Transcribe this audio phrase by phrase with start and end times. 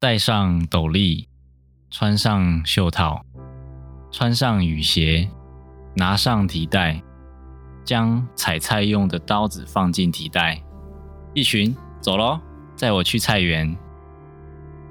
[0.00, 1.26] 戴上斗笠，
[1.90, 3.20] 穿上袖套，
[4.12, 5.28] 穿上雨鞋，
[5.96, 7.02] 拿上提袋，
[7.82, 10.62] 将采菜用的刀子放进提袋。
[11.34, 12.38] 一群走喽，
[12.76, 13.76] 载我去菜园。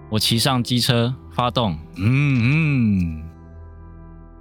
[0.10, 3.30] 我骑上机车，发动，嗯嗯。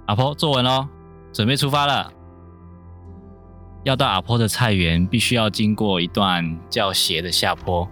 [0.07, 0.85] 阿婆坐稳喽，
[1.31, 2.11] 准备出发了。
[3.85, 7.87] 要到阿婆的菜园，必须要经过一段较斜的下坡，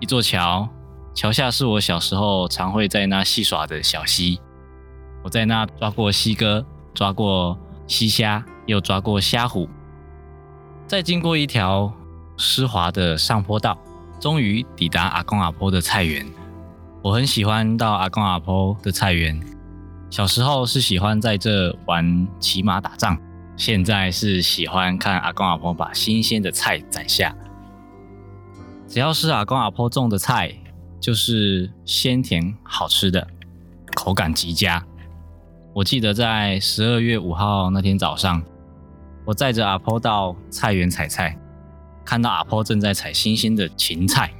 [0.00, 0.68] 一座桥，
[1.14, 4.40] 桥下是我小时候常会在那戏耍的小溪。
[5.22, 9.68] 我在那抓过溪哥，抓过溪虾，又抓过虾虎。
[10.86, 11.92] 再经过一条
[12.36, 13.78] 湿滑的上坡道，
[14.18, 16.26] 终于抵达阿公阿婆的菜园。
[17.02, 19.38] 我很喜欢到阿公阿婆的菜园。
[20.10, 23.16] 小时候是喜欢在这玩骑马打仗，
[23.56, 27.34] 现在是喜欢看阿公阿婆把新鲜的菜摘下。
[28.88, 30.52] 只要是阿公阿婆种的菜，
[31.00, 33.26] 就是鲜甜好吃的，
[33.94, 34.84] 口感极佳。
[35.72, 38.42] 我记得在十二月五号那天早上，
[39.24, 41.38] 我载着阿婆到菜园采菜，
[42.04, 44.32] 看到阿婆正在采新鲜的芹菜，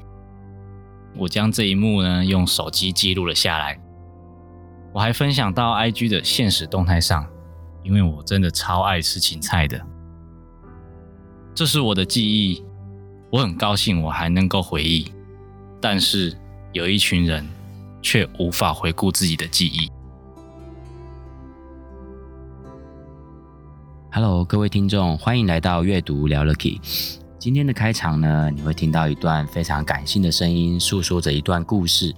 [1.16, 3.80] 我将这一幕呢用手机记录了下来。
[4.92, 7.24] 我还分享到 IG 的现实动态上，
[7.84, 9.80] 因为我真的超爱吃芹菜的。
[11.54, 12.64] 这是我的记忆，
[13.30, 15.12] 我很高兴我还能够回忆，
[15.80, 16.36] 但是
[16.72, 17.44] 有一群人
[18.00, 19.90] 却无法回顾自己的记忆。
[24.12, 26.80] Hello，各位听众，欢迎来到阅读聊了 Key。
[27.40, 32.14] 今天的开场呢，你会听到一段非常感性的声音，诉说着一段故事。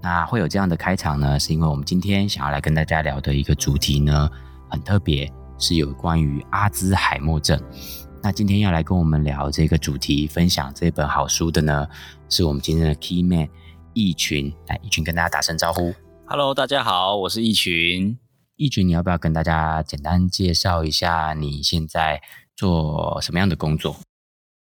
[0.00, 4.30] 那会有这样的开场呢，是因为我们今天想要来跟大家聊的一个主题呢，
[4.70, 5.28] 很特别，
[5.58, 7.60] 是有关于阿兹海默症。
[8.22, 11.88] 那今天要来跟我们聊这个主题，分享这本好书的呢，
[12.28, 13.48] 是我们今天的 Key Man
[13.94, 14.52] 翊群。
[14.66, 15.94] 来，一群跟大家打声招呼。
[16.26, 18.18] Hello，大家好，我是一群。
[18.56, 22.20] 一群，你要不要跟大家简单介绍一下你现在
[22.56, 23.96] 做什么样的工作？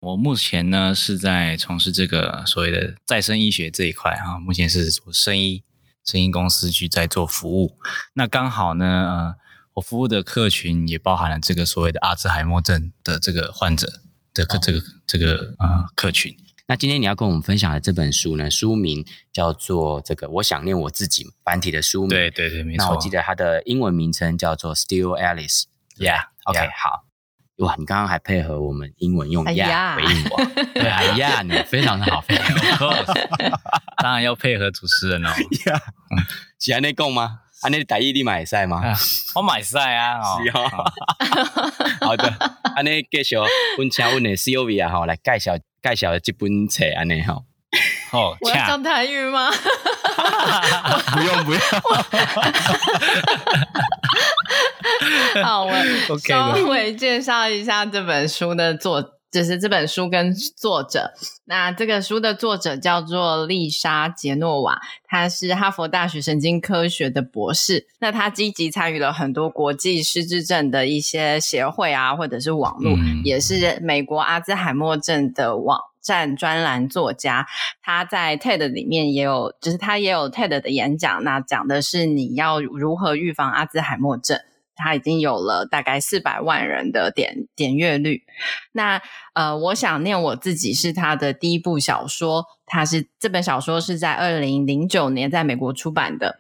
[0.00, 5.65] 我目前呢是在从事这个所谓的再生医学这一块啊，目前是做生医
[6.05, 7.78] 生医公司去在做服务。
[8.15, 9.34] 那刚好呢，呃，
[9.75, 13.87] 我服务的客群也包含了这个所谓的阿兹海默症的这个患者
[14.34, 16.37] 的这个、哦、这个这个呃客群。
[16.69, 22.09] 那今天你要跟我们分享的这本书呢，书名叫做这个“我想念我自己”，繁体的书名。
[22.09, 22.87] 对对对，没错。
[22.87, 25.65] 那我记得它的英文名称叫做 “Still Alice”。
[25.97, 27.05] Yeah，OK，、okay, 好。
[27.59, 30.44] 哇，你刚刚还配合我们英文用 yeah 回应我，
[30.75, 32.44] 对，哎呀，你非常的好，非常
[32.76, 32.91] 好，
[34.03, 35.28] 当然要配合主持人哦。
[35.71, 35.81] 呀，
[36.59, 37.43] 是安尼讲吗？
[37.66, 38.81] 安尼台语你买赛吗？
[39.34, 40.71] 我买赛啊，是哦。
[42.06, 42.32] 好的，
[42.77, 43.34] 安尼继续，
[43.78, 47.43] 温强温的 Sylvia 哈，来介绍介绍这本册安尼哈。
[48.09, 49.50] 好，我要讲台语吗？
[51.12, 51.60] 不 用不用。
[55.43, 61.12] 好，我稍微介绍一下这本书的作，就是这本书跟作者。
[61.44, 67.86] 那这个书的作者叫做丽莎·杰诺瓦，她是哈佛大学神经科学的博士。
[67.98, 77.46] 那她积极参与了很多国际失智症的一些协会啊，或者是网络，嗯、也是美国阿兹海默症的网站专栏作家。
[77.82, 84.41] 他在 TED 里面也有，就是他也有 TED 的演讲，那讲的是你要如何预防阿兹海默症。
[84.76, 88.22] 他已经有了大概四百万人的点点阅率。
[88.72, 89.00] 那
[89.34, 96.38] 呃，我想念我自己是他的第一部小说，他是这本小说是在二零零九年在美国出版的，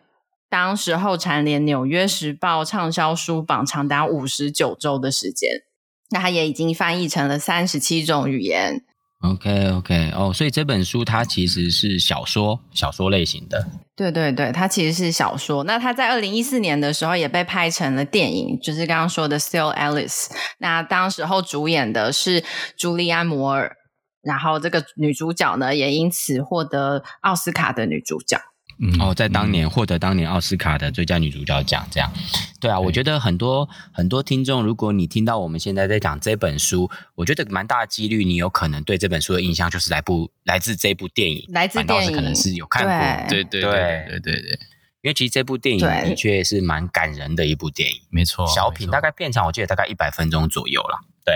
[0.48, 5.62] 当时候蝉联纽约时报畅销书榜长达五十九周的时间。
[6.10, 8.84] 那他也已经翻译成了三十七种语言。
[9.30, 13.66] OK OK 哦，所以这本书它其实是小说，小说类型的。
[13.96, 15.64] 对对对，它其实是小说。
[15.64, 20.26] 那它在二零一四年的时候也被拍成了电影，就是刚刚说的《Still Alice》。
[20.58, 22.44] 那当时候主演的是
[22.76, 23.76] 朱莉安·摩尔，
[24.22, 28.38] 然后这个女主角呢也因此获得奥斯卡的女主角。
[28.78, 32.12] 嗯，哦，在当年获得当年奥斯卡的最佳女主角奖，这样，
[32.60, 44.58] 对啊，我觉得很多很多听众，如果你听到我们现在在讲这本书，我觉得蛮大的几率，你有可能对这本书的印象就是来部来自这部电影，来自电影，可能是有看过，对对对对对对，
[45.00, 50.98] 因为其实这部电影的确是蛮感人的一部电影，没错，小品大概片长我记得大概一百分钟左右啦。
[51.24, 51.34] 对，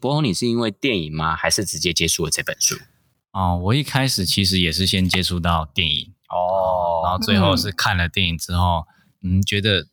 [0.00, 1.34] 柏宏，你是因为电影吗？
[1.34, 2.76] 还是直接接触了这本书？
[3.32, 6.12] 哦，我一开始其实也是先接触到电影。
[6.28, 8.86] 哦，然后最后是看了电影之后，
[9.22, 9.86] 嗯，嗯，觉得，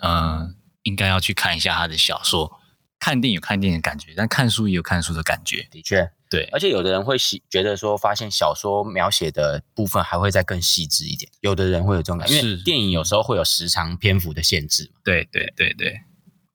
[0.00, 2.58] 呃，应该要去看一下他的小说。
[3.00, 5.68] 看电影有看电影的感觉，但看书也有看书的感觉。
[5.70, 11.30] 的确，对，而且有的人会喜觉得说，发现小说描写的部分还会再更细致一点。
[11.40, 15.00] 有的人会有这种感觉，因为电影有时候会有时长篇幅的限制嘛。
[15.04, 16.00] 对对对对。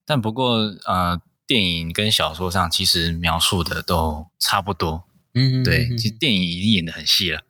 [0.06, 5.06] 但不过呃，电影跟小说上其实描述的都差不多。
[5.34, 7.42] 嗯，对，其实电影已经演的很细了。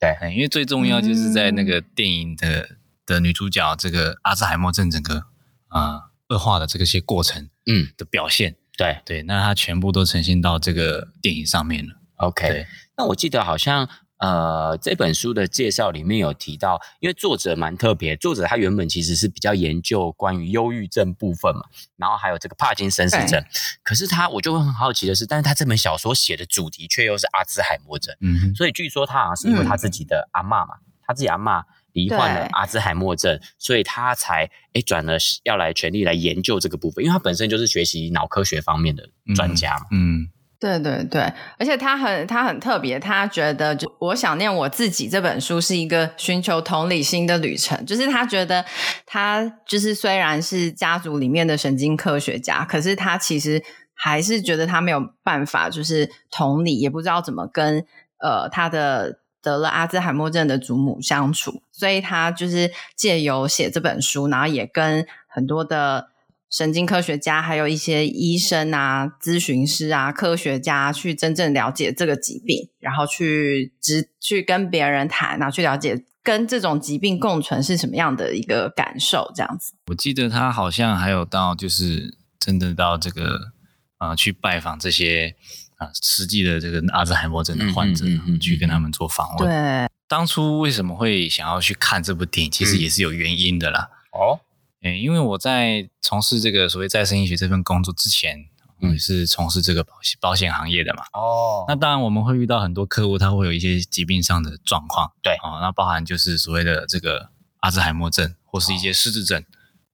[0.00, 2.76] 对，因为最重要就是在那个电影的、嗯、
[3.06, 5.26] 的女主角这个阿兹海默症整个
[5.68, 7.92] 啊恶化的这个些过程，嗯。
[7.98, 8.56] 的表现。
[8.76, 9.00] 对。
[9.04, 11.96] 对，那它全部都呈现到这个电影上面了。
[12.16, 12.66] OK，
[12.96, 13.88] 那我记得好像
[14.20, 21.62] 呃这本书的介绍里面有提到，因为作者蛮特别，作者他原本其实是比较研究关于忧郁症部分嘛，
[21.96, 23.42] 然后还有这个帕金森氏症。
[23.82, 28.14] 可是他我就会很好奇的是，但是他这本小说写的主题却又是阿兹海默症。
[28.20, 31.64] 嗯，所以据说他好像是因为他自己的阿嬷嘛，嗯、他自己阿嬷。
[31.92, 39.86] 罹患了阿兹海默症，所以他才诶转了要来全力来研究这个部分，因为他本身就是学习脑科学方面的专家嘛。
[39.90, 40.28] 嗯，
[40.60, 41.22] 对对对，
[41.58, 48.64] 而且他很他很特别，他觉得就我想念我自己这本书是一个寻求同理心的旅程，就是他觉得
[49.06, 53.62] 他就是虽然是家族里面的神经科学家，可是他其实
[53.94, 57.84] 还是觉得他没有办法就是同理，也不知道怎么跟
[58.18, 59.18] 呃他的。
[59.42, 66.08] 得了阿兹海默症的祖母相处，所以他就是借由写这本书，然后也跟很多的
[66.50, 79.72] 神经科学家，还有一些医生啊、咨询师啊、科学家去真正了解这个疾病，然后去直去跟别人谈，然后去了解跟这种疾病共存是什么样的一个感受，这样子。
[79.86, 83.52] 我记得他好像还有到，就是真的到这个
[83.98, 85.36] 啊、呃，去拜访这些。
[85.80, 89.48] 啊，实际的这个阿兹海默症的患者，嗯嗯嗯嗯、去跟他们做访问。
[89.48, 93.88] 对，当初为什么会想要去看这部电影，其实也是有原因的啦。
[94.12, 94.40] 哦、
[94.82, 98.46] 嗯，因为我在从事这个所谓再生医学这份工作之前，
[98.80, 101.02] 嗯，是从事这个保险保险行业的嘛。
[101.12, 105.12] 哦，那当然我们会遇到很多客户，他会有一些疾病上的状况。
[105.22, 109.42] 对，哦，那包含就是所谓的这个阿兹海默症，或是一些失智症。
[109.42, 109.44] 哦、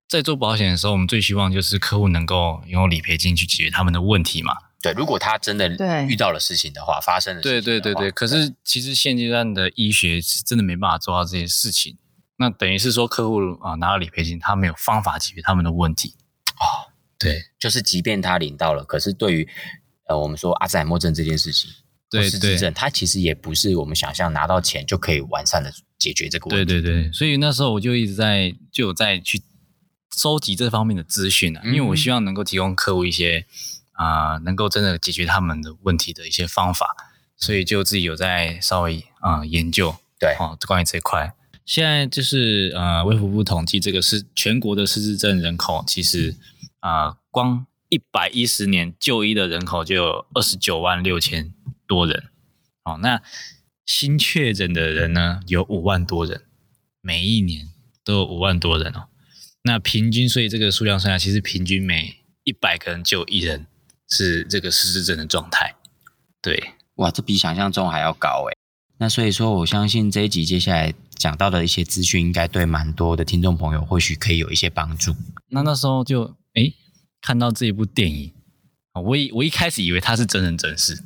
[0.08, 4.54] 在做保险的时候，我们最希望就是客户能够用理赔金去解决他们的问题嘛。
[4.80, 5.68] 对，如果他真的
[6.04, 8.12] 遇到了事情的话，发生了事情的话，对对对对。
[8.12, 11.98] 可是其实现阶段的医学是真的没办法做到这些事情。
[12.36, 16.14] 那等于是说，客户啊拿了理赔金，他没有方法解决他们的问题。
[16.54, 19.48] 哦，对，就是即便他领到了，可是对于
[20.08, 21.70] 呃我们说阿兹海默症这件事情，
[22.10, 26.72] 对对，他其实也不是我们想象拿到钱就可以完善的解决这个问题。
[26.72, 29.42] 对对对，所以那时候我就一直在就有在去
[30.16, 33.46] 收集这方面的资讯啊，因为我希望能够提供客户一些。
[33.98, 36.94] 啊、呃，能够真的解决他们的问题的一些方法，
[37.34, 41.32] 所以就自己有在稍微啊、呃、研究，对，哦，关于这一块，
[41.66, 46.34] 现在就是呃，卫福部统计这个是全国的失智症人口，其实
[46.80, 51.52] 啊、光一百一十年就医的人口就有二十九万六千
[51.86, 52.30] 多人，
[52.84, 53.20] 哦，那
[53.84, 56.42] 新确诊的人呢有五万多人，
[57.02, 57.68] 每一年
[58.02, 59.08] 都有五万多人哦，
[59.64, 63.66] 那平均所以这个数量算下，其实平均每一百个人就一人。
[64.08, 65.74] 是这个失智症的状态，
[66.40, 68.55] 对，哇，这比想象中还要高诶。
[68.98, 75.14] 那所以说，我相信这一集接下来讲到的一些资讯，应该对蛮多的听众朋友或许可以有一些帮助。
[75.50, 76.74] 那那时候就诶
[77.20, 78.32] 看到这一部电影，
[78.94, 81.02] 我一我一开始以为它是真人真事，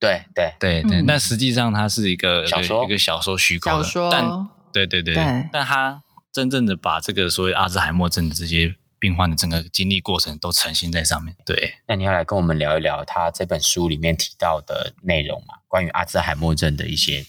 [0.00, 6.02] 对对对对，但实际上它是一个小说，一个小说虚构的，小说，但对对对，对但它
[6.32, 8.74] 真正的把这个所谓阿兹海默症的这些。
[8.98, 11.36] 病患的整个经历过程都呈现在上面。
[11.44, 15.54] 对，那你要来跟我们聊一聊他这本书里面提到的内容嘛？
[15.68, 17.24] 关于阿兹海默症的一些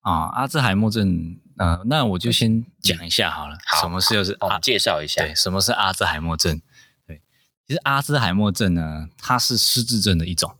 [0.00, 3.58] 啊，阿兹海默症，嗯、呃，那我就先讲一下好了。
[3.66, 4.58] 好，什么是就是啊？
[4.60, 5.22] 介绍一下。
[5.22, 6.60] 对，什么是阿兹海默症？
[7.06, 7.20] 对，
[7.66, 10.56] 其实阿兹海默症呢，它是失智症的一种。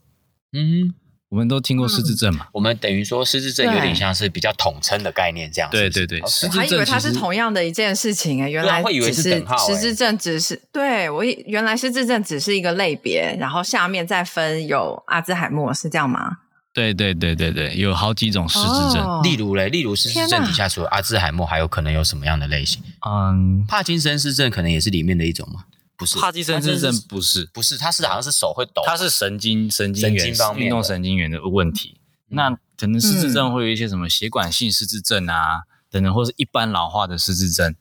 [0.52, 0.94] 嗯。
[1.30, 2.46] 我们都听过失智症嘛？
[2.52, 5.70] 我们等于说失智症有点像是比较统称的概念，这样。
[5.70, 16.38] 对对对，失智症我还以为它是同样的一件事情诶，原来会以为是失智症只是对我原来失智症只是一个类别，然后下面再分有阿兹海默是这样吗？
[16.72, 22.80] 对对对对对，有好几种失智症，例如嘞，例如失智症底下除了阿兹海默，还有可能有什么样的类型？
[23.04, 25.64] 嗯，帕金森氏症可能也是里面的一种吗？
[25.98, 32.00] 不是帕金森氏症，不是不是，它是好像是手会抖，它是神经神经元运动神经元的问题。
[32.28, 37.74] 那可能失智症会有一些什么血管性失智症啊等等，或是一般老化的失智症。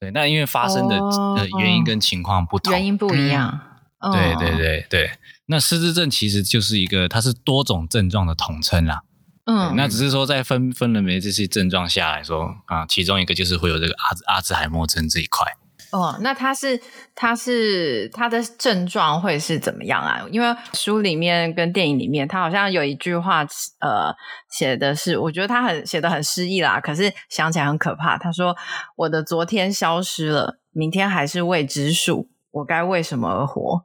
[0.00, 0.98] 对，那因为发生的
[1.36, 3.60] 的原因跟情况不同，原因不一样。
[4.12, 5.10] 对对对对，
[5.46, 9.02] 那失智症其实就是一个，它是多种症状的统称啦。
[9.44, 15.46] 嗯，那只是说在分分了没这些症状下来说啊，其中一个就是会有这个阿兹阿兹海默症这一块。
[15.92, 16.80] 哦，那他是
[17.14, 20.24] 他是他的症状会是怎么样啊？
[20.30, 23.40] 因为书里面跟电影里面，他好像有一句话，
[23.80, 24.10] 呃，
[24.50, 28.16] 写的是，我觉得他很写的很诗意啦，可是想起来很可怕。
[28.16, 28.56] 他说
[28.96, 33.84] ：“我的昨天消失了，明天还是未知数，我该为什么而活？”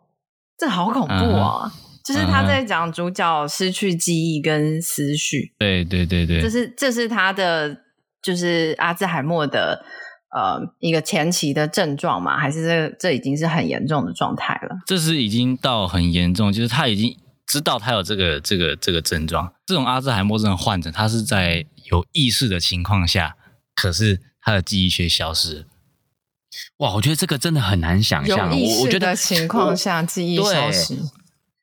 [0.57, 2.05] 这好恐怖啊！Uh huh.
[2.05, 5.53] 就是他在讲主角失去记忆跟思绪。
[5.59, 7.79] 对对对对，这是这是他的，
[8.23, 9.83] 就是阿兹海默的。
[10.29, 12.37] 呃，一个前期的症状吗？
[12.37, 14.75] 还是这这已经是很严重的状态了？
[14.85, 19.53] 这是已经到很严重，就是他已经知道他有这个这个这个症状。
[19.65, 23.35] 这种阿兹海默症患者，他是在有意识的情况下，
[23.73, 25.65] 可是他的记忆却消失。
[26.77, 28.51] 哇，我觉得这个真的很难想象。
[28.51, 30.97] 有意识的情况下记忆消失，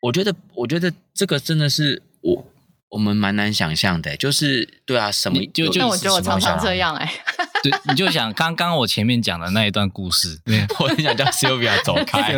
[0.00, 2.46] 我觉得，我觉得这个真的是我。
[2.94, 7.12] 我们蛮难想象的，就是对啊，什么就就我觉得我常常这样哎，
[7.60, 10.38] 对，你就想刚刚我前面讲的那一段故事，
[10.78, 12.32] 我很想叫 Sylvia 走开，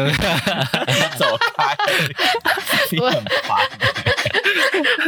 [1.19, 1.77] 走开，
[2.91, 3.69] 你很烦。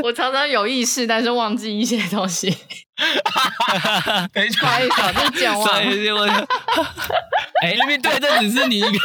[0.02, 2.54] 我常常有意识，但是忘记一些东西。
[4.34, 5.66] 没错，不好意思，就健忘。
[7.62, 8.98] 哎，明明对，这只是你一个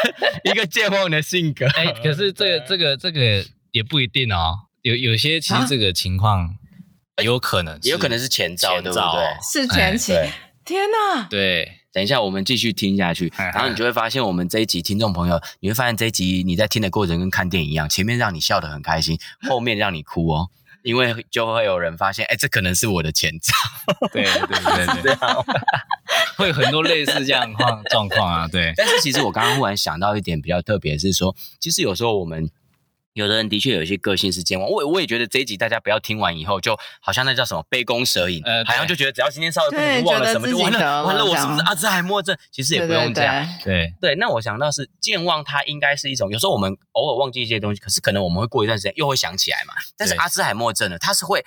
[0.44, 1.66] 一个健忘的性格。
[1.68, 4.68] 哎，可是这个这个这个也不一定哦。
[4.84, 6.56] 有有些其实这个情况
[7.24, 9.04] 有可能，也有可能是前兆，对不对？
[9.52, 10.14] 是前期。
[10.66, 11.28] 天哪！
[11.30, 20.50] 对，等一下我们继续听下去，然后你就会发现，我们这一集听众朋友，你会发现这一集你在听的过程跟看电影一样，前面让你笑得很开心，后面让你哭哦，
[20.84, 23.54] 因为就会有人发现，哎，这可能是我的前兆。
[24.14, 25.16] 对对对对，
[26.38, 28.48] 会有很多类似这样况状况啊。
[28.48, 32.50] 对，但是其实我刚刚忽然想到一点比较特别，是说，其实有时候我们。
[33.14, 42.36] 有的人的确有一些个性是健忘，我我也觉得这一集大家不要听完以后，就好像那叫什么杯弓蛇影，呃，好像就觉得只要今天稍微忘了什么就完了，完了我是不是阿兹海默症？
[42.52, 44.16] 其实也不用这样，对对。
[44.16, 49.74] 那我想到是健忘，它应该是一种，有时候我们偶尔忘记一些东西，可是可能我们会过一段时间又会想起来嘛。
[49.96, 51.46] 但是阿兹海默症呢，它是会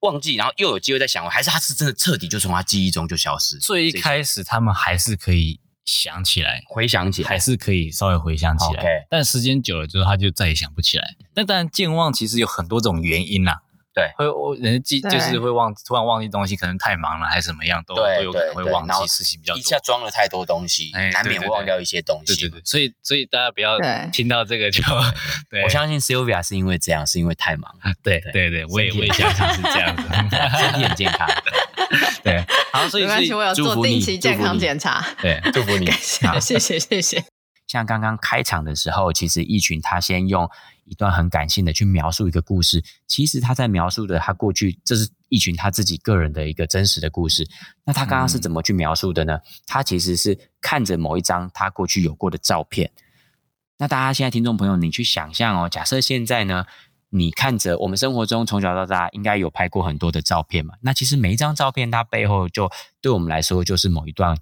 [0.00, 3.58] 忘记，然后又有机会再想，还是它是真的彻底就从他记忆中就消失？
[3.58, 5.60] 最一开始他们还是可以。
[5.84, 9.06] 想起来，回想起来，还是可以稍微回想起来。
[9.10, 11.16] 但时间久了之后，他就再也想不起来。
[11.34, 13.62] 但当然，健忘其实有很多种原因啦。
[13.94, 19.58] 对，会我人记就是会忘，突然忘记东西，可能太忙了还是怎么样，都都有可能会忘记事情比较多。
[19.58, 22.34] 一下装了太多东西，难免会忘掉一些东西。
[22.34, 23.78] 对对对，所以所以大家不要
[24.10, 24.82] 听到这个就，
[25.64, 27.70] 我相信 Sylvia 是因为这样，是因为太忙。
[28.02, 31.28] 对对对，我也我也相信是这样子，身体很健康。
[32.24, 35.04] 对，好，所以没关系，我有做定期健康检查。
[35.20, 35.90] 对，祝福你，
[36.40, 37.22] 谢谢谢谢。
[37.66, 40.48] 像刚刚开场的时候，其实一群他先用
[40.84, 42.82] 一段很感性的去描述一个故事。
[43.06, 47.48] 其实他在描述的他过去，这是一群他自己个人的一个真实的故事。
[47.84, 49.34] 那他刚刚是怎么去描述的呢？
[49.34, 52.90] 嗯、他其实是看着某一张他过去有过的照片。
[53.78, 56.66] 那大家现在听众朋友，你去想象哦，假设现在呢，
[57.10, 60.74] 你看着我们生活中从小到大应该有拍过很多的照片嘛？
[60.82, 62.70] 那其实每一张照片它背后就
[63.00, 64.36] 对我们来说就是某一段。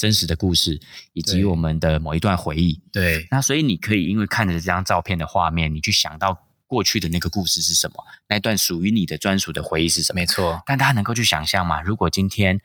[0.00, 0.80] 真实的故事，
[1.12, 2.80] 以及我们的某一段回忆。
[2.90, 10.20] 对，那所以你可以因为看着这张照片的画面，你去想到过去的那个故事是什么，那段属于你的专属的回忆是什么？
[10.22, 10.62] 没错。
[10.64, 11.82] 但大家能够去想象吗？
[11.82, 12.58] 如果今天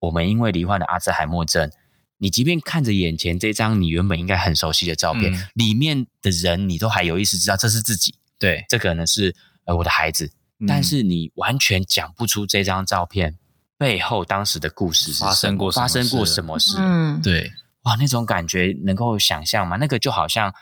[0.00, 1.70] 我们因为罹患了阿兹海默症，
[2.18, 8.16] 你即便看着眼前这张你原本应该很熟悉的照片，嗯、里面的人你都还有意识知道这是自己。
[8.40, 13.36] 对，这可能是呃我的孩子，嗯、但是你完全讲不出这张照片。
[13.78, 16.76] 背后当时的故事发生过发生过什么事？
[16.78, 17.52] 嗯，对，
[17.82, 19.76] 哇，那种感觉能够想象吗？
[19.76, 20.54] 那个就好像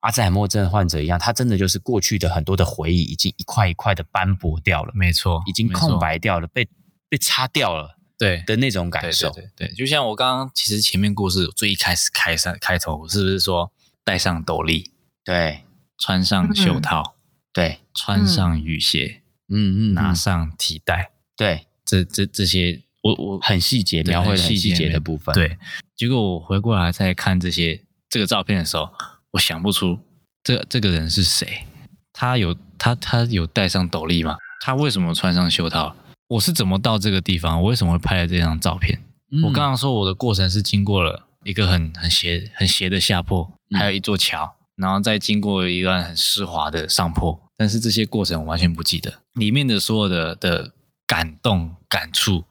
[0.00, 6.68] 阿兹海默症患者一样，他真的就是过去的很多的回忆已经一块一块的斑驳掉了，没错，已经空白掉了，被
[7.08, 9.30] 被擦掉了，对的那种感受。
[9.30, 13.72] 对对，就像我刚刚其实前面故事最一开始开上开头是不是说
[14.04, 14.92] 戴上斗笠，
[15.24, 15.64] 对，
[15.98, 17.16] 穿上袖套，
[17.52, 21.66] 对，穿上雨鞋，嗯嗯，拿上提袋，对。
[21.92, 25.34] 这这这些，我我很细节描绘很细节的部分。
[25.34, 25.58] 对，
[25.94, 28.90] 结果我回过来再看这些这个照片的时候，
[29.32, 29.98] 我想不出
[30.42, 31.66] 这这个人是谁。
[32.10, 34.38] 他有他他有戴上斗笠吗？
[34.64, 35.94] 他为什么穿上袖套？
[36.28, 37.60] 我是怎么到这个地方？
[37.60, 38.98] 我为什么会拍了这张照片？
[39.30, 47.38] 嗯、我刚刚说我的过程是经过了一个很很斜很斜的下坡，还有一座桥，然后再经过一段很湿滑的上坡。
[47.58, 50.72] 但是这些过程我完全不记得，里面的所有的的。
[51.12, 52.44] 感动、感触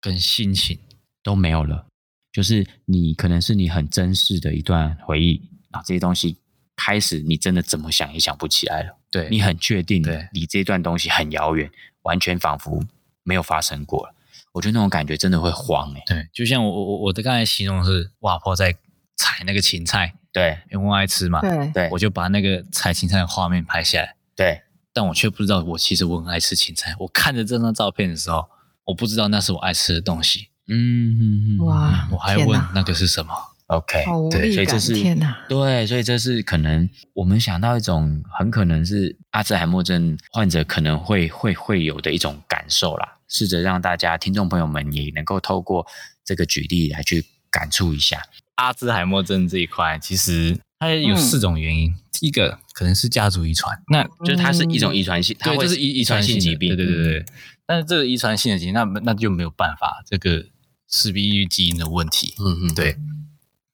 [0.00, 0.78] 跟心情。
[1.22, 1.84] 都没有了，
[2.32, 6.38] 就是你可能是你很珍视的一段回忆啊，这些东西
[6.74, 8.96] 开始你真的怎么想也想不起来了。
[9.10, 10.02] 对，你很确定，
[10.32, 11.70] 离这段东西很遥远，
[12.04, 12.82] 完全仿佛
[13.22, 14.14] 没有发生过了。
[14.52, 16.02] 我觉得那种感觉真的会慌哎。
[16.06, 18.74] 对，就像我我我的刚才形容是瓦婆在
[19.16, 21.70] 采那个芹菜，对，因为我爱吃嘛，对。
[21.74, 21.88] 对。
[21.92, 26.94] 我就把那个采芹菜的画面拍下来，对，但我却不知道我其实我很爱吃芹菜。
[26.98, 28.44] 我看着这张照片的时候，
[28.84, 30.48] 我不知道那是我爱吃的东西。
[30.68, 33.32] 嗯嗯嗯，哇，我还问那个是什么。
[33.66, 43.18] OK，对，所以这是天哪，对，所以这是可能我们想到一种很可能是阿兹海默症患者可能会会会有的一种感受啦。
[43.28, 45.86] 试着让大家听众朋友们也能够透过
[46.24, 48.20] 这个举例来去感触一下
[48.56, 51.94] 阿兹海默症这一块，其实它有四种原因。
[52.10, 57.18] 第、嗯、一个可能是家族遗传，那就是它是一种遗传性，对，就是遗遗传性疾病，对对对对。
[57.18, 57.26] 嗯、
[57.66, 60.46] 但是这个遗传性的疾病，那那就没有办法，这个
[60.88, 62.32] 势必须基因的问题。
[62.38, 62.96] 嗯嗯，对。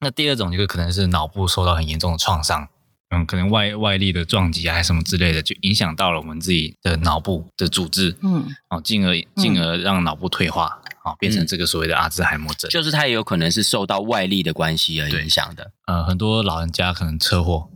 [0.01, 2.67] 那第二种就是可能是脑部受到很严重的创伤，
[3.11, 10.65] 嗯，可能外外力的撞击啊，还是什么之类的，就影响到了我们自己的脑部的组织，嗯，哦，进而进而让脑部退化，
[11.05, 12.69] 啊、嗯，变成这个所谓的阿兹海默症。
[12.73, 15.71] 就是它也有可能是受到外力的关系而影响的。
[15.87, 17.71] 呃，很多老人家可能车祸，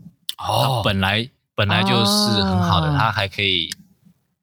[0.49, 3.70] 哦，本来本来就是很好的，哦、他还可以。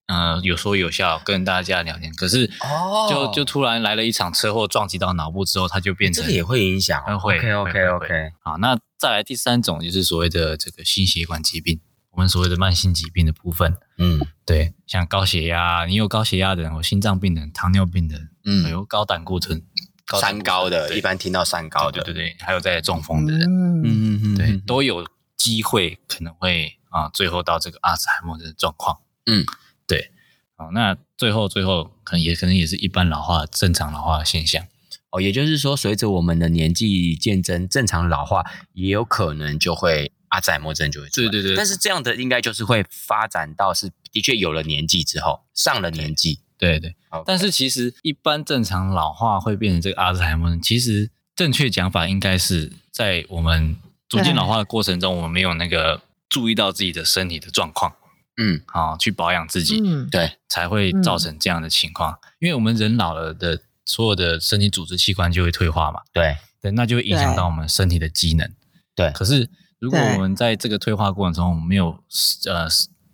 [0.08, 8.32] 呃，有说有笑跟大家聊天，可是哦，就就突然来了一场车祸，撞击到脑部之后，他就变成这个也会影响，嗯，会 OK OK OK。
[8.42, 19.62] 好，那再来第三种就是所谓的这个心血管疾病，我们所谓的慢性疾病的部分，嗯，对，像高血压，你有高血压的人，或心脏病的人，糖尿病的人，嗯，有高胆固醇、
[20.18, 23.82] 三高的，一般听到三高的，对对对，还有在中风的人，嗯。
[23.84, 25.06] 嗯嗯，对，都有
[25.38, 29.46] 机会可能会啊，最后到这个阿兹海默症的状况，嗯。
[29.88, 30.12] 对，
[30.58, 34.68] 好，那最后最后可能也可能也是一般老化正常老化的现象
[35.12, 41.30] 哦，也就是说，随着我们的年纪渐增，正常老化也有可能就会阿兹海默症就会出来。
[41.30, 46.94] 对对对，但是这样的应该就是会发展到是的确有了年纪之后，上了年纪，对对。
[47.26, 53.78] 但是其实一般正常老化会变成这个阿兹海默症，其实正确讲法应该是在我们
[54.10, 57.94] 逐渐老化的过程中，我们没有那个注意到自己的身体的状况。
[58.40, 62.12] 嗯，好，去保养自己，嗯，对，才会造成这样的情况。
[62.12, 68.48] 嗯、因为我们人老了的，所有的身体组织器官就会退化嘛，对，对，那就会影响到我们身体的机能。
[68.94, 71.90] 对，可是如果我们在这个退化过程中，我们没有
[72.46, 72.68] 呃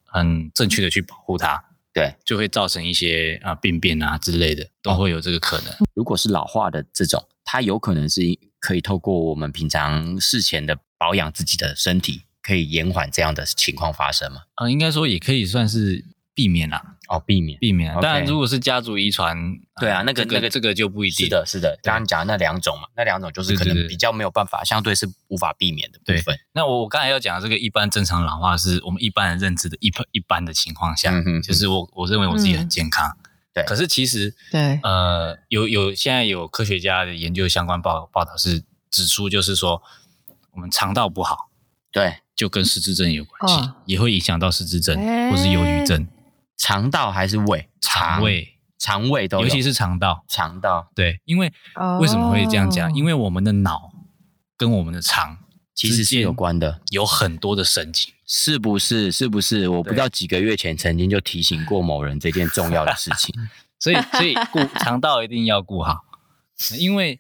[0.04, 5.74] 很正确的去保护它，对，就会造成一些啊病变啊之类的，都会有这个可能。
[5.94, 8.22] 如果是老化的这种，它有可能是
[8.64, 12.22] 可以透过我们平常事前的保养自己的身体。
[12.46, 14.42] 可以延缓这样的情况发生吗？
[14.58, 16.04] 呃，应该说也可以算是
[16.36, 16.98] 避免啦。
[17.08, 17.94] 哦，避免，避免。
[18.02, 19.38] 当然，如果是家族遗传，
[19.80, 21.26] 对啊，那个那个这个就不一定。
[21.26, 21.80] 是的，是的。
[21.82, 26.38] 刚刚讲的那两种嘛，那两种就是可能比较没有办法，相对是无法避免的部分。
[26.54, 33.18] 那我我刚才要讲的这个一般正常老化，是我们一般人认知的一般一般的情况下，就是我我认为我自己很健康。
[33.54, 33.64] 对。
[33.66, 39.82] 可是其实，对，呃，有有现在有科学家的研究相关报报道是指出，就是说
[40.52, 41.50] 我们肠道不好，
[41.92, 42.18] 对。
[42.36, 46.08] 就跟失智症有关系，哦、也会影响到失智症、欸、或是忧郁症。
[46.58, 47.70] 肠道还是胃？
[47.80, 50.26] 肠胃、肠胃都，尤其是肠道。
[50.28, 51.54] 肠道对，因为
[52.00, 52.90] 为什么会这样讲？
[52.90, 53.94] 哦、因为我们的脑
[54.58, 55.43] 跟我们的肠
[55.74, 59.12] 其实是有关的，有很多的神经，是不是？
[59.12, 59.68] 是不是？
[59.70, 63.34] 我不知道几个月前曾经就提醒过某人这件重要的事情，
[63.80, 66.06] 所以所以顾肠道一定要顾好，
[66.78, 67.20] 因为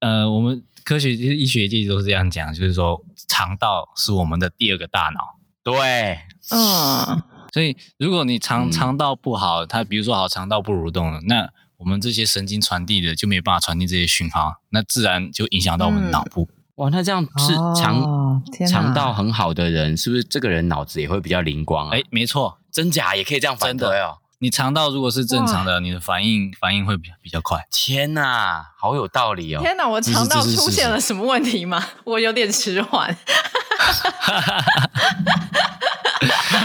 [0.00, 0.62] 呃我们。
[0.84, 5.38] 科学其实医学界都是这样讲，就是说肠道是我们的第二个大脑。
[5.62, 6.18] 对，
[6.50, 16.48] 嗯，所以如果你肠肠道不好，它比如说好肠道不蠕动了，那我们这些神经传递的就没有办法传递这些讯号，那自然就影响到我们脑部。
[16.50, 21.96] 嗯、哇，那这样是肠肠道很好的人，是不是这个人脑子也会比较灵光啊？
[21.96, 24.18] 哎，没错，真假也可以这样反推哦。
[24.38, 27.64] 你肠道如果是正常的，你的反应反应会比比较快。
[27.70, 29.60] 天哪，好有道理哦！
[29.62, 31.80] 天哪，我肠道出现了什么问题吗？
[32.04, 33.16] 我有点迟缓。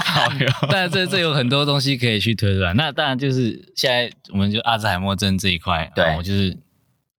[0.06, 2.76] 好有， 但这这有很多东西可以去推断。
[2.76, 6.58] 那当然就是现在我们就阿兹海默症这一块，对，我就是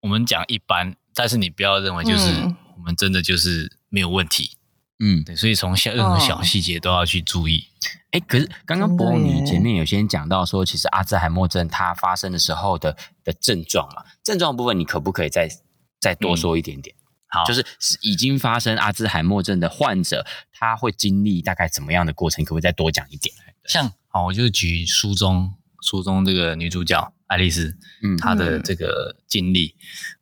[0.00, 4.56] 我们讲一般，但是你不要认为就是我们真的就是没有问题。
[4.98, 7.66] 嗯，对，所以从小任何小细节都要去注意。
[8.10, 15.48] 哎、哦，可是刚刚博你前面有先讲到说，其实阿兹海默症它发生的时候的的症状嘛，症状部分你可不可以再
[16.00, 16.96] 再多说一点点？
[16.96, 17.64] 嗯、好，就是
[18.00, 22.44] 已经发生阿兹海默症的患者，他会经历大概怎么样的过程？
[22.44, 23.32] 可不可以再多讲一点？
[23.66, 29.76] 像好，我就举书中书中这个女主角爱丽丝，嗯，她的这个经历，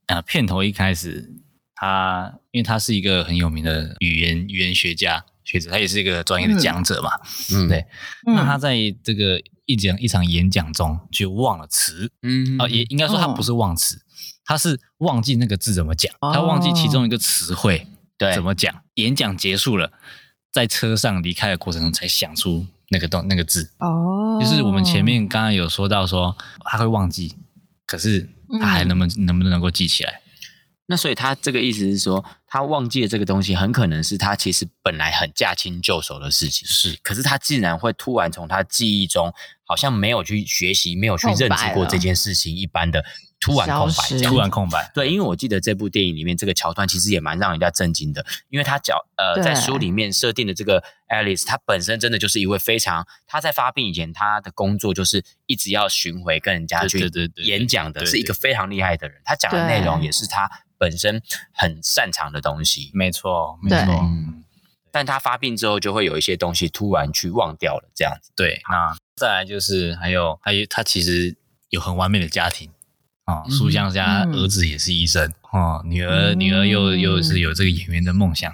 [0.09, 1.33] 呃，片头一开始。
[1.79, 7.10] 他因为他是一个很有名的语言语言学家学者，他也是一个专业的讲者嘛，
[7.52, 7.80] 嗯，对。
[8.26, 14.00] 嗯、那他在这个一讲一场演讲中就忘了词，嗯啊，也应该说他不是忘词，哦、
[14.46, 18.74] 他是忘记那个字怎么讲，他忘记其中一个词汇，对，怎么讲？
[18.94, 19.92] 演讲结束了，
[20.50, 23.70] 在车上离开的过程中才想出那个动那个字。
[23.80, 27.36] 哦，就是我们前面刚刚有说到说他会忘记，
[27.84, 30.22] 可是他还能不能、嗯、能不能够记起来？
[30.88, 36.96] 那所以他这个意思是说，他忘记了这个东西，很可能是他其实本来很驾轻就熟的事情，是。
[37.03, 43.05] 可是他竟然会突然从他记忆中，好像没有去学习，没有去认知过这件事情一般的，
[43.40, 44.88] 突然空白，突然空白。
[44.94, 57.11] 对，因为我记得这部电影里面这个桥段其实也蛮让人家震惊的，因为他讲呃，在书里面设定的这个 Alice，她本身真的就是一位非常，她在发病以前，她的工作就是一直要巡回跟人家去
[57.44, 59.20] 演讲的，是一个非常厉害的人。
[59.25, 60.49] 他讲的内容也是他。
[60.78, 64.00] 本身很擅长的东西，没错，没错。
[64.02, 64.44] 嗯，
[64.92, 68.30] 但他发病之后，就会有一些东西突然去忘掉了，这样子。
[68.36, 71.36] 对，那再来就是还有，还有他其实
[71.70, 72.70] 有很完美的家庭
[73.24, 78.52] 啊，书香家儿子也是医生啊，女儿女儿又又是有这个演员的梦想。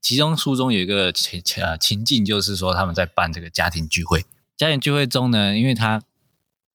[0.00, 4.24] 其中书中有一个情情情境，就是说他们在办这个家庭聚会。
[4.56, 6.02] 家庭聚会中呢，因为他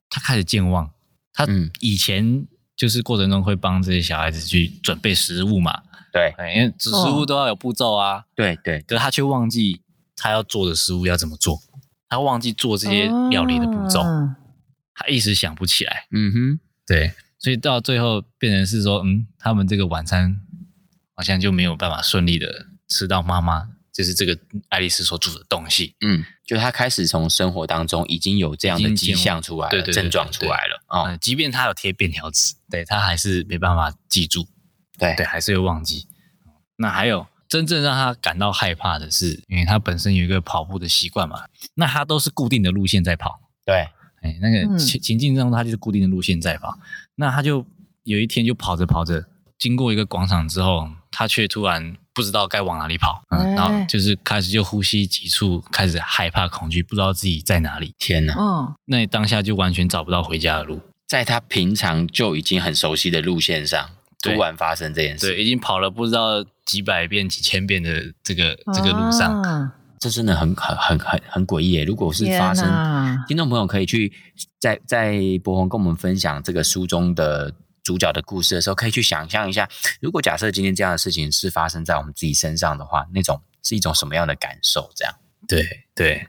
[0.10, 0.91] 他开始健忘，
[1.34, 1.47] 他
[1.80, 2.47] 以前。
[2.80, 9.82] 就是过程中会帮这些小孩子去准备食物嘛，对，因为食物都要有步骤啊，对对，可是他却忘记
[10.15, 11.60] 他要做的食物要怎么做，
[12.08, 14.34] 他忘记做这些料理的步骤，哦、
[14.94, 20.39] 他一时想不起来，嗯哼，对，所以到最后变成是说，嗯，他们这个晚餐
[21.13, 23.72] 好像就没有办法顺利的吃到妈妈。
[24.00, 31.20] 就是这个爱丽丝所煮的东西，嗯，就他开始从生活当中已经有这样的迹象出来了，对对对对，症状出来了啊、嗯。
[31.20, 34.48] 即便他有贴便条纸，对他还是没办法记住，
[34.98, 36.08] 对对，还是会忘记。
[36.78, 43.90] 那还有真正让他感到害怕的是，因为他本身有一个跑步的习惯嘛，那他都是固定的路线在跑，对，
[44.22, 46.80] 哎，那个情情境中他就是固定的路线在跑，
[47.16, 47.66] 那他就
[48.06, 49.26] 有一天就跑着跑着，
[49.58, 51.98] 经过一个广场之后，他却突然。
[52.19, 57.95] 不知道该往哪里跑，嗯，然后就是开始就呼吸急促，开始害怕恐惧，不知道自己在哪里。
[57.97, 58.36] 天哪！
[58.38, 63.89] 嗯，那你当下就完全找不到回家的路，在他平常就已经很熟悉的路线上，
[64.21, 71.77] 突然发生这件事，对，已经跑了不知道几百遍、几千遍的这个这个路上，啊、这真的很很很很很诡异。
[71.84, 72.67] 如果是发生，
[73.29, 74.12] 听众朋友可以去
[74.60, 77.53] 在在博宏跟我们分享这个书中的。
[77.89, 79.67] 主角的故事的时候，可以去想象一下，
[79.99, 84.91] 如果假设今天这样的事情是发生在我们自己身上的话，那种是一种什么样的感受？
[84.95, 85.15] 这样，
[85.47, 86.28] 对对。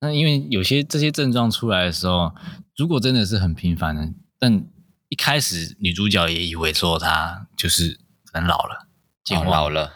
[0.00, 2.34] 那因为有些这些症状出来的时候，
[2.76, 4.06] 如果真的是很频繁的，
[4.38, 4.66] 但
[5.08, 7.98] 一开始女主角也以为说她就是
[8.30, 8.86] 很老了，
[9.34, 9.94] 很老了，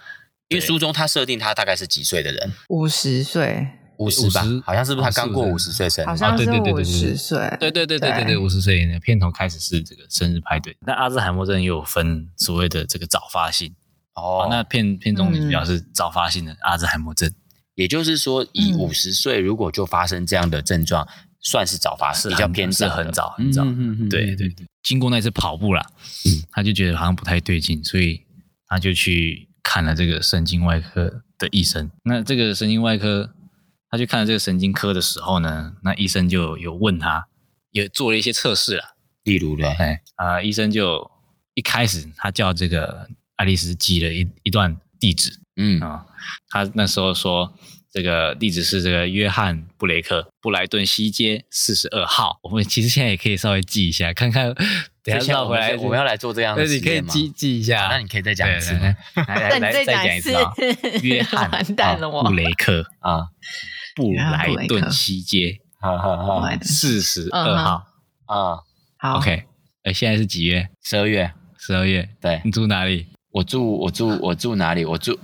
[0.48, 2.52] 因为书中她设定她大概是几岁的人？
[2.70, 3.68] 五十岁。
[3.98, 6.08] 五十吧，好像是不是他刚过五十岁生日？
[6.08, 7.38] 好像是五十岁。
[7.60, 10.76] 对对对对对对，五十岁那片头开始是这个生日派对。
[10.80, 13.74] 那阿兹海默症又有分所谓的这个早发性
[14.14, 17.32] 哦，那片片中主角是早发性的阿兹海默症，
[17.74, 21.06] 也就是说，以五十岁如果就发生这样的症状，
[21.40, 23.64] 算是早发，比较偏是很早很早。
[24.10, 25.86] 对对对，经过那次跑步啦，
[26.50, 28.22] 他就觉得好像不太对劲，所以
[28.66, 31.90] 他就去看了这个神经外科的医生。
[32.04, 33.32] 那这个神经外科。
[33.92, 37.26] 他去看了这个神经科的时候呢，那医生就有问他，
[37.72, 38.96] 也做了一些测试了。
[39.24, 41.10] 例如呢，哎啊、呃，医生就
[41.52, 46.06] 一开始他叫这个爱丽丝记了一一段地址，嗯啊、哦，
[46.48, 47.52] 他那时候说
[47.92, 52.38] 这个地址是这个约翰布雷克布莱顿西街四十二号。
[52.44, 54.54] 我们其实现在也可以稍微记一下，看看
[55.04, 57.88] 等下绕回来我们要来做这样的事情，你可以记记一下。
[57.88, 58.72] 那你可以再讲一次，
[59.28, 60.32] 来来再讲一次。
[61.02, 61.50] 约翰
[62.24, 63.28] 布雷克啊。
[63.94, 65.60] 布莱顿西街，
[66.62, 67.86] 四十二号
[68.26, 68.58] 啊，
[68.98, 69.44] 好，OK，
[69.82, 70.68] 哎，现在是几月？
[70.82, 72.08] 十二月，十二月。
[72.20, 73.06] 对，你住哪里？
[73.32, 74.84] 我住，我住，我住哪里？
[74.84, 75.18] 我住，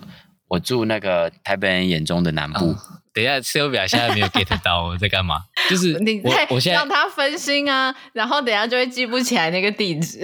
[0.48, 2.76] 我住那个台北人眼中的南部。
[3.14, 5.44] 等一下，Sylvia 现在没有 get 到 我在干嘛？
[5.70, 10.20] 就是你在我现在让他分心啊，然后等下就会记不起来那个地址。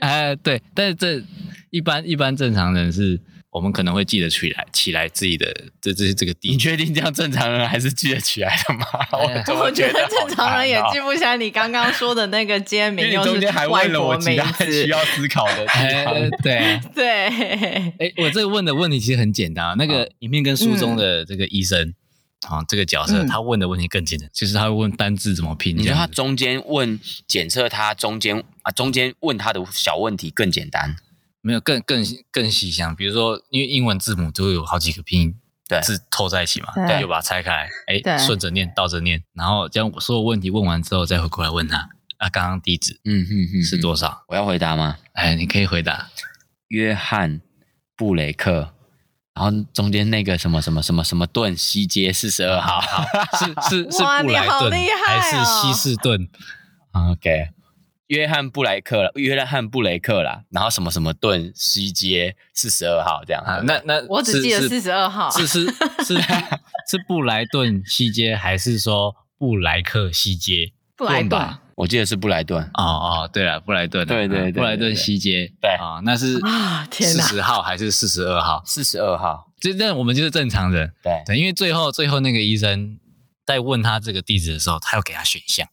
[0.00, 1.22] 哎， 对，但是这
[1.70, 3.20] 一般一般正常人是。
[3.52, 6.50] 我们可能会记得起来，起来自己的这这这个地。
[6.50, 8.86] 你确定这样正常人还是记得起来的吗？
[9.10, 15.66] 哎、 我，我觉得正常人也记不起来你刚刚说的那个街名，又是外国名字，需要思考的
[16.42, 17.04] 对 对。
[17.98, 19.76] 哎，我这个问的问题其实很简单。
[19.76, 21.92] 那个影片跟书中的这个医生
[22.48, 25.76] 啊、嗯，这个角色他问的问题更简单，其实他会问单字怎么拼。
[25.76, 30.96] 你说他中间问检测，他中间啊中间问他的小问题更简单。
[31.42, 35.34] 没有更更更细项，比如说，因为英文字母都有好几个拼音
[35.82, 44.22] 字凑在一起嘛，对，就把它拆开来，哎，顺着念，倒着念，然后将所有问题问完之后，再回过来问他，啊，刚刚地址，嗯嗯嗯，是多少？
[44.28, 44.98] 我要回答吗？
[45.14, 46.08] 哎，你可以回答，
[46.68, 47.40] 约翰
[47.96, 48.74] 布雷克，
[49.34, 52.82] 然后中间那个什么什么什么什么顿西街四十二号，
[53.38, 54.70] 是是 是布莱顿、哦、
[55.06, 56.28] 还是西士顿
[56.92, 57.48] ？OK，
[58.12, 63.42] 约翰布莱克了，约翰布雷克啦，然后什么什么顿西街四十二号这样。
[63.42, 65.64] 啊、那那我只记得四十二号，是是
[66.04, 66.14] 是是，
[66.90, 70.72] 是布莱顿西街还是说布莱克西街？
[70.94, 71.40] 布莱顿。
[71.74, 72.62] 我记得是布莱顿。
[72.74, 78.62] 哦哦，对了，布莱顿，对对对，布莱顿西街，对啊，那是啊，天哪，四十号还是四十二号？
[78.66, 81.22] 四十二号，这那我们就是正常人，对。
[81.26, 82.98] 对，因为最后最后那个医生
[83.46, 85.66] 在问他这个地址的时候，他要给他选项，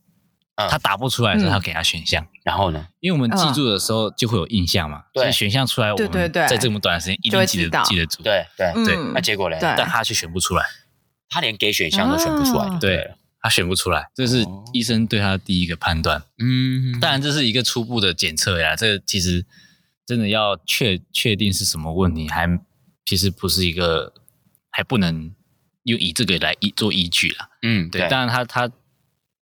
[0.68, 9.58] 他答不出来的时候，他给他选项，然后呢，因为我们记住的时候就会有印象嘛，对，选项出来，我们在这么短的时间一定记得记得住，对对对，那结果呢？
[9.62, 10.66] 但他却选不出来，
[11.30, 13.12] 他连给选项都选不出来，对。
[13.42, 16.22] 他选不出来，这是医生对他的第一个判断。
[16.40, 18.76] 嗯，当然这是一个初步的检测呀。
[18.76, 19.46] 这个其实
[20.06, 22.46] 真的要确确定是什么问题，还
[23.06, 24.12] 其实不是一个，
[24.70, 25.34] 还不能
[25.84, 27.48] 用以这个来依做依据啦。
[27.62, 28.10] 嗯，对。
[28.10, 28.70] 当然他他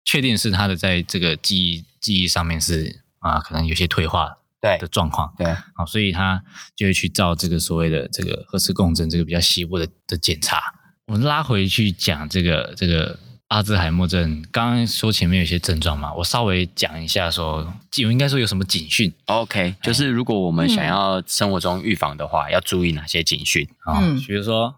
[0.05, 5.33] 确定是他的在这个记忆记忆上面是啊，可能有些退化对的状况。
[5.37, 6.43] 对，好，所以他
[6.75, 10.61] 就会去照这个所谓的这个核磁共振这个比较细部的的检查。
[11.07, 13.19] 我们拉回去讲这个这个。
[13.49, 19.13] 阿兹海默症，刚刚说前面有些症状嘛，我稍微讲一下说，有应该说有什么警讯。
[19.27, 24.01] OK，就是如果我们想要生活中预防的话，嗯、要注意哪些警讯啊？
[24.01, 24.75] 嗯、比如说，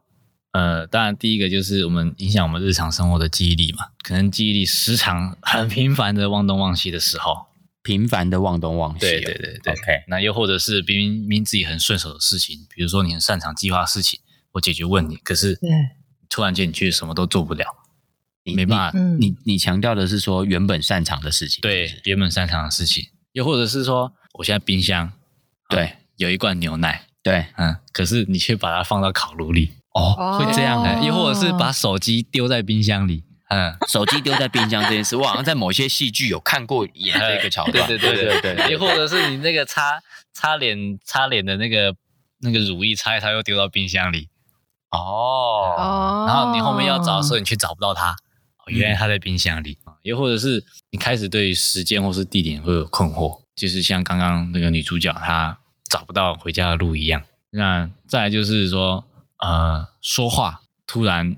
[0.55, 7.47] 呃，当然第一个就是我们影响我们日常生活的记忆力嘛，可能记忆力时常很频繁的忘东忘西的时候，
[7.83, 9.01] 频繁的忘东忘西。
[9.01, 9.73] 对对对对。
[9.73, 14.21] OK，那又或者是明明明明自己很顺手的事情，比如说你很擅长计划事情
[14.53, 15.59] 或解决问题，可是
[16.31, 17.67] 突然间你却什么都做不了。
[18.45, 25.11] 你没办法，你你，你强调的是说原本擅长的事情，对，原本擅长的事情，又或者是说，我现在冰箱
[25.69, 40.03] 对、嗯、有一罐牛奶，对，嗯，可是你却把它放到烤炉里，哦，会这样的，又或者是把手机丢在冰箱里，嗯，手机丢在冰箱这件事， 我好像在某些戏剧有看过演这个桥段，对对对对对，又或者是你那个擦
[40.33, 41.95] 擦脸擦脸的那个
[42.41, 44.29] 那个乳液擦一擦又丢到冰箱里，
[44.91, 48.17] 哦，然后你后面要找的时候你却找不到它。
[48.67, 55.59] 原来它在冰箱里，又或者是你开始对于时间或是地点会有困惑，就是像刚刚那个女主角她
[55.91, 57.23] 找不到回家的路一样。
[57.51, 59.05] 那再来就是说，
[59.45, 61.37] 呃，说话突然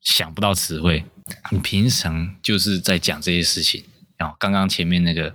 [0.00, 1.04] 想不到词汇，
[1.50, 3.84] 你平常就是在讲这些事情，
[4.16, 5.34] 然后刚刚前面那个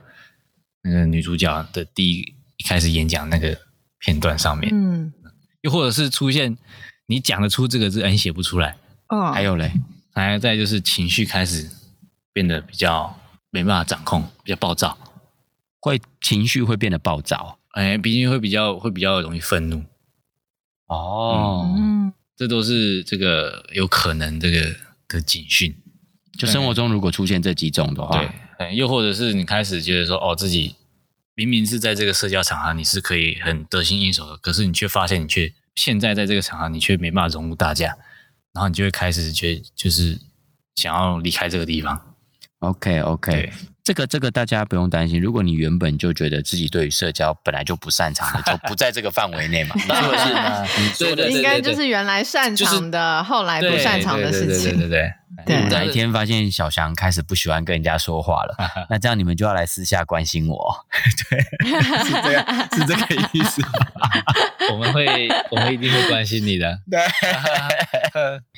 [0.82, 3.56] 那个女主角的第一一开始演讲那个
[3.99, 5.13] 片段上面，嗯，
[5.62, 6.58] 又或者是出现
[7.06, 8.75] 你讲得出这个字，而你写不出来，
[9.10, 9.71] 哦，还有嘞。
[10.15, 11.69] 还有再就是情绪开始
[12.34, 13.15] 变得比较
[13.51, 14.97] 没办法掌控，比较暴躁，
[15.80, 19.86] 会情绪会变得暴躁，哎，毕竟会比较会比较容易愤怒。
[20.88, 24.76] 哦，嗯，这都是这个有可能这个
[25.08, 25.76] 的警讯。
[26.38, 28.23] 就生活中如果出现这几种的话，
[28.60, 30.76] 对，又或者是你开始觉得说，哦，自己
[31.34, 37.97] 明明是在这个社交场合你是可以很得心应手的，可是你却发现你却现在在这个场合你却没办法融入大家。
[38.54, 40.19] 然后你就会开始觉得，就是
[40.76, 42.15] 想要离开这个地方。
[42.60, 43.54] OK OK，对
[43.88, 45.21] 这个这个大家不用担心。
[45.21, 49.73] 如果你原本就觉得自己对于社交本来就不擅长的，就不在这个范围内嘛。
[49.80, 50.28] 是不是？
[50.84, 54.78] 你说的应该就是原来擅长的，后来不擅长的事情。
[54.78, 55.13] 对对对。
[55.46, 58.56] 对，哪一天发现小翔开始不喜欢跟人家说话了，
[58.90, 60.86] 那这样你们就要来私下关心我。
[61.30, 61.40] 对，
[62.06, 63.62] 是这样，是这个意思。
[64.72, 66.80] 我们会，我们一定会关心你的。
[66.90, 67.00] 对，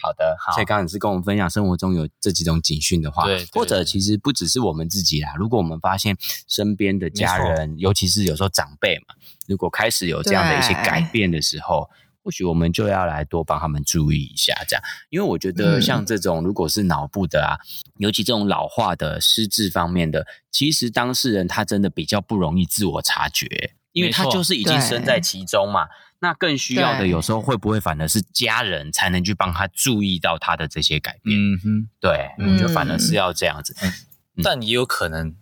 [0.01, 0.53] 好的，好。
[0.53, 5.33] 所以刚刚你是跟我们分享生活中有这几种警讯的话，对，或者其实不只是我们自己啦。
[5.37, 6.15] 如果我们发现
[6.47, 9.15] 身边的家人，尤其是有时候长辈嘛，
[9.47, 11.89] 如果开始有这样的一些改变的时候。
[12.29, 25.87] 或许我们就要来多帮他们注意一下，这样，因为我觉得像这种如果是脑部的啊，嗯、尤其这种老化的失智方面的，其实当事人他真的比较不容易自我察觉，因为他就是已经身在其中嘛。
[26.19, 31.35] 那更需要的有时候会不会反而是家人才能去帮他注意到他的这些改变？
[31.35, 33.75] 嗯哼，对，我觉得反而是要这样子。
[33.81, 33.89] 嗯
[34.35, 35.33] 嗯、但也有可能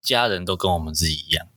[0.00, 1.48] 家人都跟我们自己一样，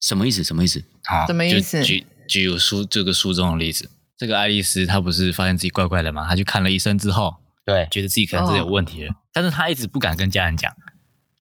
[0.00, 0.42] 什么意思？
[0.42, 0.82] 什么意思？
[1.04, 1.84] 好，什么意思？
[2.30, 6.28] 举书这个书中的例子，这个爱丽丝她不是发现自己怪怪的嘛？
[6.28, 10.70] 她去看了医生之后，对，觉得自己可能是有问题了，哦、但是她一直不敢跟家人讲。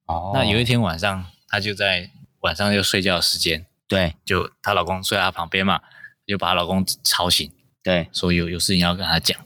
[0.06, 5.82] 哦，那有一天晚上，她就在晚上要睡觉的时间，对，就她老公睡在她旁边嘛，
[6.26, 7.52] 就把她老公吵醒，
[7.84, 9.38] 对，说有有事情要跟她讲，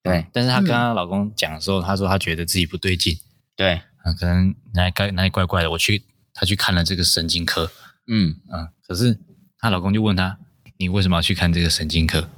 [0.00, 3.18] 对，但是她跟她老公讲的时候，她、嗯、说她觉得自己不对劲，
[3.56, 3.82] 对，
[4.20, 7.68] 可能哪里怪哪里怪怪的，我去，她去看了这个神经科，
[8.06, 9.18] 嗯嗯，可是
[9.58, 10.38] 她老公就问她。
[10.80, 12.30] 你为什么要去看这个神经科？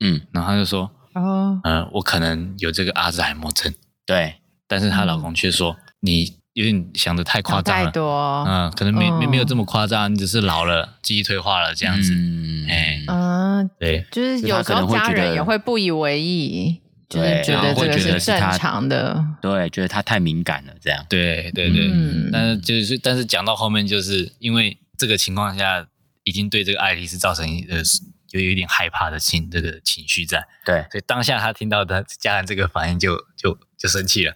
[0.00, 3.72] 嗯，然后他就说，哦，呃，我可能有这个阿兹海默症，
[4.06, 9.28] 对，但是她老公却说，你有点想的太夸张了，太多，嗯，可能没没哦。
[9.30, 22.30] 没有这么夸张，你只是老了，记忆退化了这样子，嗯，哎，嗯，对，就是有时候家人也会不以为意，就是觉得这个然后会觉得是正常的，对，觉得他太敏感了，这样，对对对，嗯。
[22.32, 25.86] 但是就是但是讲到后面，就是因为这个情况下，
[26.24, 27.82] 已经对这个爱丽丝造成呃
[28.30, 34.34] 有有一点害怕的情这个情绪在，对，所以当下他听到他家人这个反应就就就生气了。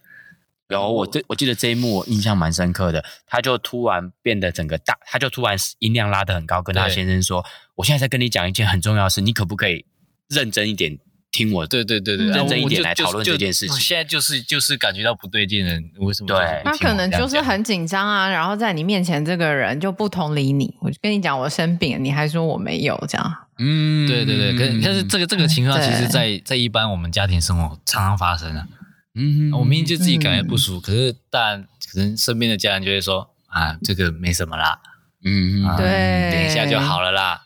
[0.68, 6.94] 然后我这我记得这一幕我印象蛮深刻的，他就突然变得整个大，他就突然音量拉得很高，跟他对。
[6.94, 7.44] 先生说
[7.76, 9.84] ：“我现在在跟你讲一件很重要的事，你可不可以
[10.28, 10.98] 认真一点
[11.32, 13.76] 听我？”对对对对，认真一点来讨论这件事情。
[13.80, 16.28] 现在就是就是感觉到不对劲了，为什么？
[16.28, 28.68] 对他可能就是很紧张啊，然后在你面前这个人就不同理你，我就跟你讲我生病了，你还说我没有这样，嗯，对对对，可是但是这个这个情况，其实在在一般我们家庭生活常常发生啊。
[29.14, 34.78] 嗯，我明明就自己感觉不舒服，可是但可能身边的家人就会说啊，这个没什么啦，
[35.22, 36.30] 嗯啊对。
[36.32, 37.42] 等一下就好了啦，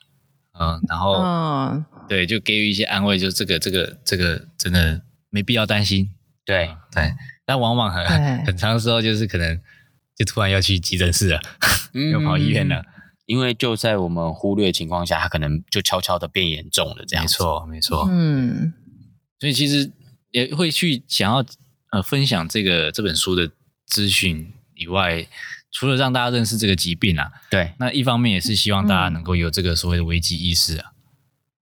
[0.59, 6.11] 嗯，然后嗯，对，就给予一些安慰，就这个这个这个真的没必要担心，
[6.45, 7.13] 对，对，
[7.45, 8.05] 但往往很
[8.47, 9.61] 很长时候就是可能
[10.17, 11.41] 就突然要去急诊室了，
[12.13, 12.85] 又跑医院了，
[13.27, 18.73] 因为就在我们忽略的情况下，它可能就悄悄的变严重了，这样没错没错，嗯，
[19.39, 19.91] 所以其实
[20.31, 21.45] 也会去想要
[21.91, 23.51] 呃分享这个这本书的
[23.87, 25.27] 资讯以外，
[25.73, 30.93] 除了让大家认识这个疾病啊，对，那一方面也是希望大家能够有这个所谓的危机意识啊，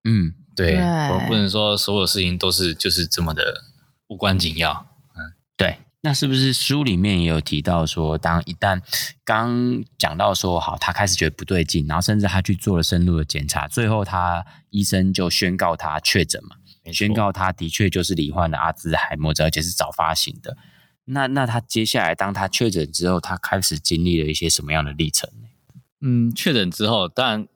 [0.05, 3.63] 嗯，对，我不能说所有事情都是就是这么的
[4.09, 4.87] 无关紧要，
[5.17, 5.33] 嗯。
[5.57, 5.79] 对。
[6.03, 8.79] 那是不是书里面也有提到说，当一旦
[9.25, 16.57] 刚讲到说好，他开始觉得不对劲，然后甚至他去做了深入的检查，最后他医生就宣告他确诊嘛，
[16.93, 20.59] 宣告他的确就是罹患了阿兹海默症，而且是早发型的。
[21.07, 25.49] 那那他接下来当他确诊之后，他开始经历了一些什么样的历程呢？
[26.03, 27.49] 嗯，确诊之后，当然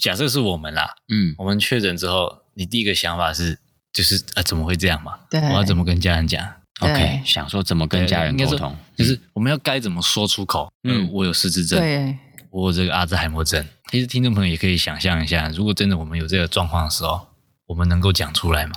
[0.00, 3.58] 假设是我们啦，嗯，我们确诊之后，你第一个想法是
[3.92, 5.18] 就是啊怎么会这样嘛？
[5.30, 6.46] 对我要怎么跟家人讲
[6.80, 10.72] ？OK，想说怎么跟家人沟通，就是我们要该怎么说出口？
[10.84, 12.16] 嗯嗯，我有失智症，对，
[12.50, 13.64] 我有这个阿兹海默症。
[13.90, 17.28] 其实听众朋友也可以想象一下，如果真的我们有这个状况的时候，
[17.66, 18.72] 我们能够讲出来吗？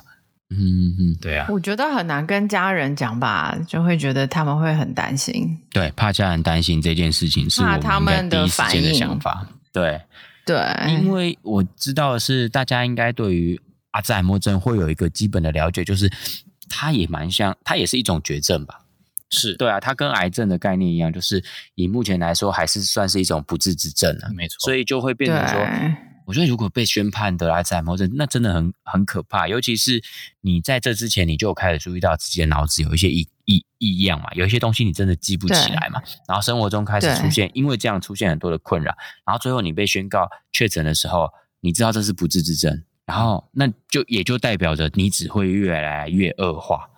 [0.50, 9.46] 嗯嗯嗯，对啊，我觉得很难跟家人讲吧，就会觉得他们会很担心，对，怕家人担心这件事情是我怕他们们的第一时间的想法。
[9.74, 10.00] 对，
[10.48, 10.58] 对，
[10.94, 16.10] 因为我知道的是，大家应该对于阿兹海默症会有一个基本的了解，就是
[16.70, 18.86] 它也蛮像，它也是一种绝症吧？
[19.30, 21.44] 是对啊，它跟癌症的概念一样，就是
[21.76, 24.32] 以目前来说，还是算是一种不治之症啊。
[24.34, 24.56] 没错。
[24.60, 25.68] 所以就会变成说，
[26.26, 29.50] 我觉得如果被宣判得了阿兹海默症，那真的很很可怕。
[29.50, 30.02] 尤其是
[30.40, 36.00] 你在这之前，你就有开始注意到自己的脑子有一些异异异样嘛，有一些东西你真的记不起来嘛。
[36.28, 38.96] 然后生活中开始出现，因为这样出现很多的困扰。
[39.26, 41.32] 然后最后你被宣告确诊的时候，
[41.62, 46.90] 你知道这是不治之症，然后那就也就代表着你只会越来越恶化。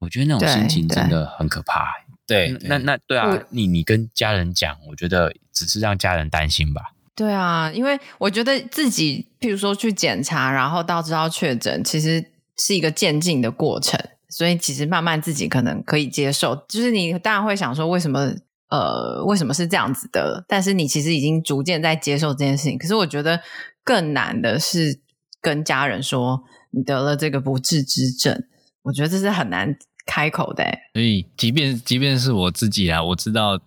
[0.00, 2.06] 我觉得那种心情真的很可怕、欸。
[2.26, 6.92] 对，那那对啊，你你跟家人讲，我觉得只是让家人担心吧。
[7.14, 12.24] 对啊，因为我觉得自己，譬如说去检查，然后到知道确诊，其实
[12.56, 14.00] 是一个渐进的过程，
[14.32, 16.56] 所以其实慢慢自己可能可以接受。
[16.68, 18.34] 就是你当然会想说，为什么
[18.70, 20.44] 呃，为什么是这样子的？
[20.48, 22.78] 但是你其实已经逐渐在接受这件事情。
[22.78, 23.40] 可是我觉得
[23.84, 24.98] 更难的是
[25.40, 28.42] 跟家人说你得了这个不治之症，
[28.82, 30.64] 我觉得这是很难开口的。
[30.94, 33.60] 所以即便即便是我自己啊，我知道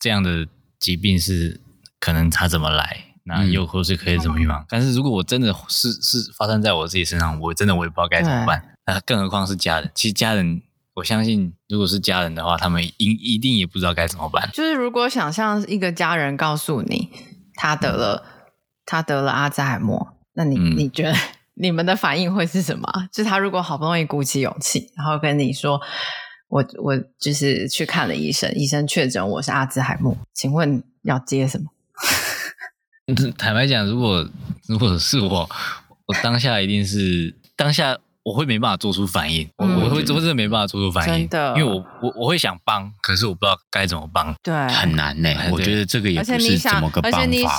[0.00, 1.60] 这样的疾病是。
[2.04, 4.60] 可能他怎么来，那又或是可以怎么预防？
[4.60, 8.71] 嗯、但是如果我真的是是发生在我自己身上，我真的我也不知道该怎么办。
[8.86, 9.90] 那更何况是家人？
[9.94, 10.62] 其实家人，
[10.94, 14.50] 我相信如果是家人的话，他们一一定也不知道该怎么办。
[14.52, 17.10] 就是如果想象一个家人告诉你
[17.54, 18.52] 他得了、嗯、
[18.84, 21.14] 他得了阿兹海默，那你、嗯、你觉得
[21.54, 23.08] 你们的反应会是什么？
[23.12, 25.80] 就是他如果好不容易鼓起勇气，然后跟你说。
[26.52, 31.70] 我我就是去看了医生，医生确诊我是阿兹海默，请问要接什么？
[33.38, 34.28] 坦白讲，如果
[34.68, 35.48] 如果是我，
[36.04, 45.50] 我当下一定是当下我会没办法做出反应，嗯、我我会真的没办法做出反应，真的，因为我我我会想帮，可是我不知道该怎么帮，对，很难呢、欸。
[45.50, 47.58] 我觉得这个也不是怎么个办法，而且你想，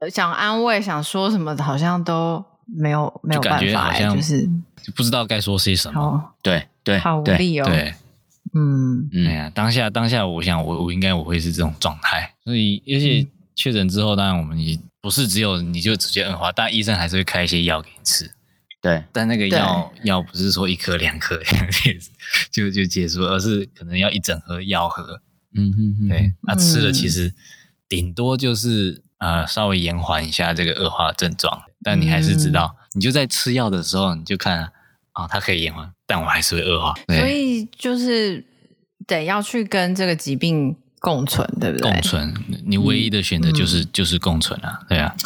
[0.00, 4.48] 想想安慰，想说什么，好像都没有没有办法、欸，就感觉好像就是
[4.96, 7.94] 不知道该说些什么，对对，好无力哦，对。
[8.56, 13.26] 嗯，哎呀，当下当下，我想我我应该我会是这种状态，所以而且
[13.56, 18.30] 确诊之后，当然我们也不是只有你就直接恶化，但医生还是会开一些药给你吃。
[18.84, 21.40] 对，但那个药药不是说一颗两颗
[22.50, 25.22] 就就结束，而是可能要一整盒药盒。
[25.54, 27.32] 嗯哼哼，对，那、啊、吃了其实
[27.88, 34.64] 顶多就是呃稍微延缓一下这个恶化的症状，但你还是知道，嗯、你就在吃药的时候，你就看
[35.12, 36.92] 啊、哦，它可以延缓，但我还是会恶化。
[37.06, 38.44] 所以就是
[39.06, 41.90] 得要去跟这个疾病共存，对不对？
[41.90, 42.34] 共存，
[42.66, 45.16] 你唯一的选择就是、嗯、就是共存啊，对啊。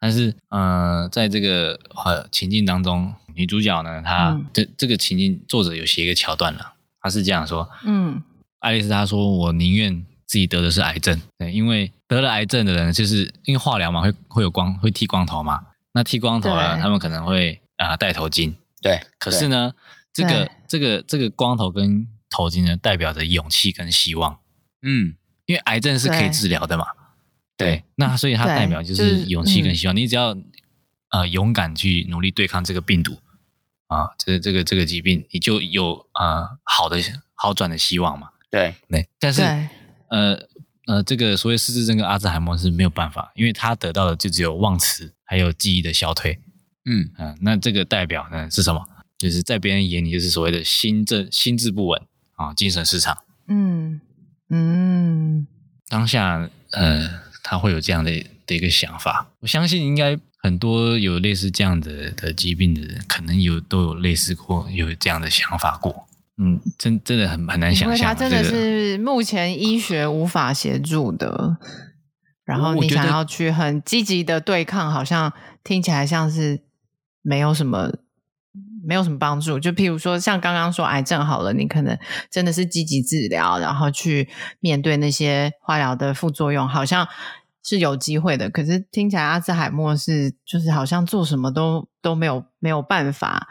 [0.00, 8.22] 但是呃，在这个呃情境当中，女主角呢，她、嗯、这这个情境作者有写一个桥段了，她是这样说，嗯。
[8.58, 15.66] 爱丽丝她说：“我宁愿自己得的是癌症，对，因为得了癌症的人，就是因为化疗嘛，会会有光，会剃光头嘛。
[15.92, 19.00] 那剃光头了，他们可能会啊、呃、戴头巾，对。
[19.20, 19.72] 可是呢，
[20.12, 24.40] 这个这个这个光头跟头巾呢，代表着勇气跟希望。
[24.82, 26.86] 嗯，因为癌症是可以治疗的嘛，
[27.56, 27.84] 对。
[27.94, 29.94] 那所以它代表就是勇气跟希望。
[29.94, 30.36] 就是、你只要
[31.10, 33.18] 呃勇敢去努力对抗这个病毒
[33.86, 36.98] 啊，这这个这个疾病，你就有呃好的
[37.34, 39.42] 好转的希望嘛。”对对，但是
[40.08, 40.38] 呃
[40.86, 46.38] 呃，这个所谓失智症跟阿兹海默是没有办法，因为他得到的就只有忘词，还有记忆的消退。
[46.84, 48.86] 嗯嗯、呃，那这个代表呢是什么？
[49.18, 52.00] 就是在别人眼里就是所谓的心智心智不稳
[52.36, 53.16] 啊，精神失常。
[53.48, 54.00] 嗯
[54.50, 55.46] 嗯，
[55.88, 58.10] 当下呃，他会有这样的
[58.44, 59.28] 的一个想法。
[59.38, 66.08] 我相信应该很多有类似这样的的疾病的人，可能有都有类似过有这样的想法过。
[66.38, 71.56] 嗯，真真的很很难想象，因为他真的是目前医学无法协助的。
[72.44, 75.32] 然后你想要去很积极的对抗，好像
[75.62, 76.60] 听起来像是
[77.22, 77.92] 没有什么
[78.86, 79.58] 没有什么帮助。
[79.58, 81.98] 就譬如说，像刚刚说癌症好了，你可能
[82.30, 84.28] 真的是积极治疗，然后去
[84.60, 87.06] 面对那些化疗的副作用，好像
[87.64, 88.48] 是有机会的。
[88.48, 93.48] 可是听起来阿兹海默是就是好像做什么都都没有没有办法。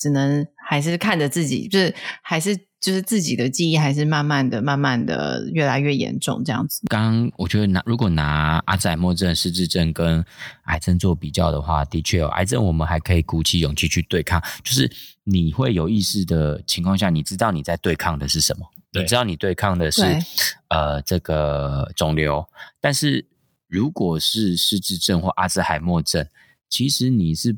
[0.00, 6.80] 只能还是看着自己，就是还是就是自己的记忆，还是慢慢的、慢慢的越来越严重这样子。
[6.88, 10.24] 刚刚我觉得拿如果拿阿兹海默症、失智症跟
[10.64, 14.90] 癌症做比较的话，的确有癌症我们还可以鼓起勇气去对抗，就是
[15.24, 20.02] 你会有意识的情况下，你知道你在对抗的是什么，你知道你对抗的是
[20.68, 22.48] 呃这个肿瘤，
[22.80, 23.26] 但是
[23.66, 26.26] 如果是失智症或阿兹海默症，
[26.68, 27.56] 其实你是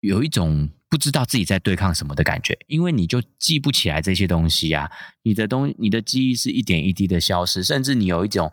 [0.00, 0.68] 有一种。
[0.92, 4.90] 不知道自己在对抗什么的感觉，因为你就记不起来这些东西啊，
[5.22, 8.52] 你的东，你的记忆是一点一滴的消失，甚至你有一种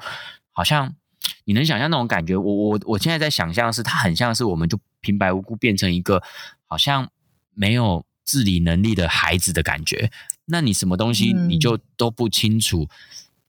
[0.53, 0.95] 好像
[1.43, 2.37] 你能想象那种感觉。
[2.37, 6.23] 我我我现在在想象是，它很像是我们就平白无故变成一个
[6.65, 7.09] 好像
[7.53, 10.09] 没有自理能力的孩子的感觉。
[10.45, 12.83] 那你什么东西你就都不清楚。
[12.83, 12.89] 嗯、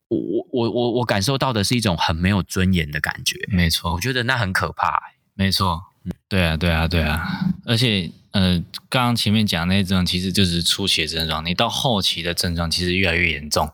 [0.08, 3.38] 我我我我感受到的是一种很没有尊严的感觉。
[3.46, 5.14] 没错，我觉得那很可怕、欸。
[5.34, 5.80] 没错，
[6.28, 8.10] 对啊，对啊，对啊，而且。
[8.32, 13.68] 呃，刚刚前面讲那些症状其实就是初期的症状，你到后期的症状其实越来越严重，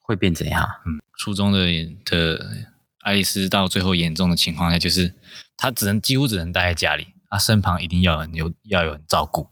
[0.00, 0.68] 会变怎样？
[0.84, 1.66] 嗯，初中的
[2.04, 2.66] 的
[3.00, 5.14] 爱丽丝到最后严重的情况下，就是
[5.56, 9.48] 她只能几乎只能待在家里，她身旁一定要有人有要有人照顾。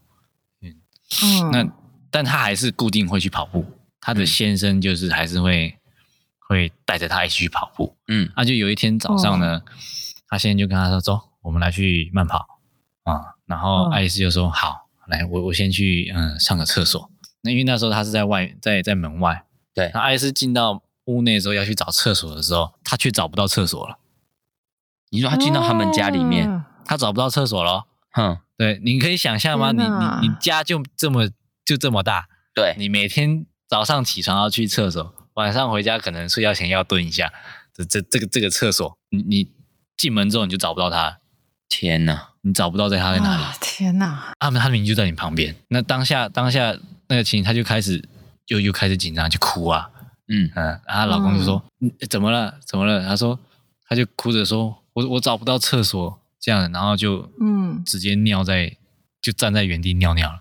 [0.61, 0.75] 嗯，
[1.23, 1.67] 嗯那
[2.11, 3.65] 但她还是固定会去跑步，
[3.99, 5.77] 她的先生就是还是会、嗯、
[6.47, 7.97] 会带着她一起去跑步。
[8.07, 9.61] 嗯，那就有一天早上呢，
[10.27, 12.59] 她、哦、先生就跟她说：“走，我们来去慢跑。”
[13.05, 13.32] 啊。
[13.45, 17.11] 然后爱丽丝就说：“好，来，我我先去嗯上个厕所。
[17.41, 19.45] 那因为那时候他是在外，在在门外。
[19.73, 19.91] 对。
[19.93, 23.99] 那爱丽丝进到屋内的时候要去找厕所的时候，他却找不到厕所了。
[25.09, 27.85] 你说他进到他们家里面，哦、他找不到厕所了。
[28.11, 29.71] 哼，对，你可以想象吗？
[29.71, 31.29] 你你你家就这么
[31.65, 37.31] 就这么大，对，你每天早上起床要去厕所，晚上回家可能睡觉前要蹲一下。
[37.73, 39.51] 这这这个这个厕所，你你
[39.97, 41.19] 进门之后你就找不到他。
[41.73, 43.43] 天哪！”你找不到在他在哪里？
[43.43, 44.33] 哦、天哪！
[44.39, 45.55] 他们他明明就在你旁边。
[45.69, 46.75] 那当下当下
[47.07, 48.03] 那个情形，他就开始
[48.47, 49.89] 又又开始紧张，就哭啊。
[50.27, 52.53] 嗯嗯，然后她老公就说：“嗯、怎么了？
[52.65, 53.39] 怎么了？”他说
[53.87, 58.77] ：“他就哭着说，我我找不到厕所，这样，然后就嗯，直接尿在，嗯、
[59.21, 60.39] 就站在原地尿尿了，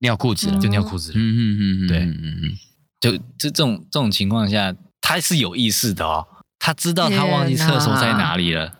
[0.00, 1.18] 尿裤子了，就尿裤子了。
[1.18, 2.58] 嗯嗯嗯嗯，对，嗯嗯，
[3.00, 6.26] 就这这种这种情况下，他是有意识的哦，
[6.58, 8.74] 他知道他忘记厕所在哪里了。”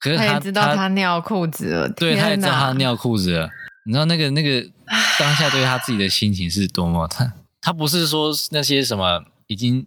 [0.00, 3.50] 可是他，他也知道他尿裤子了，对，他也知道他尿裤子了。
[3.84, 4.66] 你知道那个那个
[5.18, 7.06] 当下对他自己的心情是多么？
[7.08, 9.86] 他他不是说那些什么已经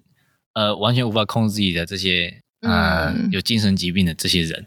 [0.54, 4.66] 呃完全无法控制自己的这些呃、嗯、有精神疾病的这些人，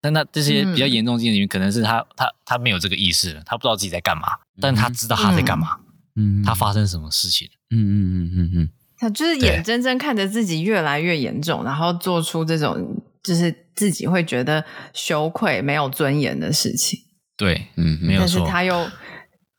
[0.00, 4.28] 但那这些比较严重精神疾病，可能是他他他没有这个意识，他不知道自己在干嘛，
[4.60, 5.78] 但他知道他在干嘛，
[6.16, 8.68] 嗯，他发生什么事情，嗯嗯嗯嗯嗯，
[8.98, 13.02] 他就是眼睁睁看着自己越来越严重，然后做出这种。
[13.28, 14.64] 就是自己会觉得
[14.94, 16.98] 羞愧、没有尊严的事情。
[17.36, 18.38] 对，嗯，没有错。
[18.38, 18.90] 但是他又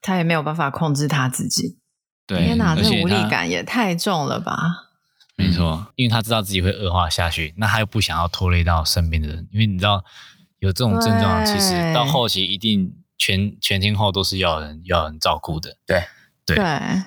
[0.01, 1.77] 他也没有办法控制他自己。
[2.25, 4.57] 对，天哪，这无力感也太重了吧？
[5.35, 10.03] 没错，因为他知道自己会恶化下去，那他又不想要拖累到身边的人，因为你知道
[10.57, 15.77] 有这种症状，其实到后期一定全全天候都是要人要人照顾的。
[15.85, 16.03] 对
[16.45, 16.65] 对，对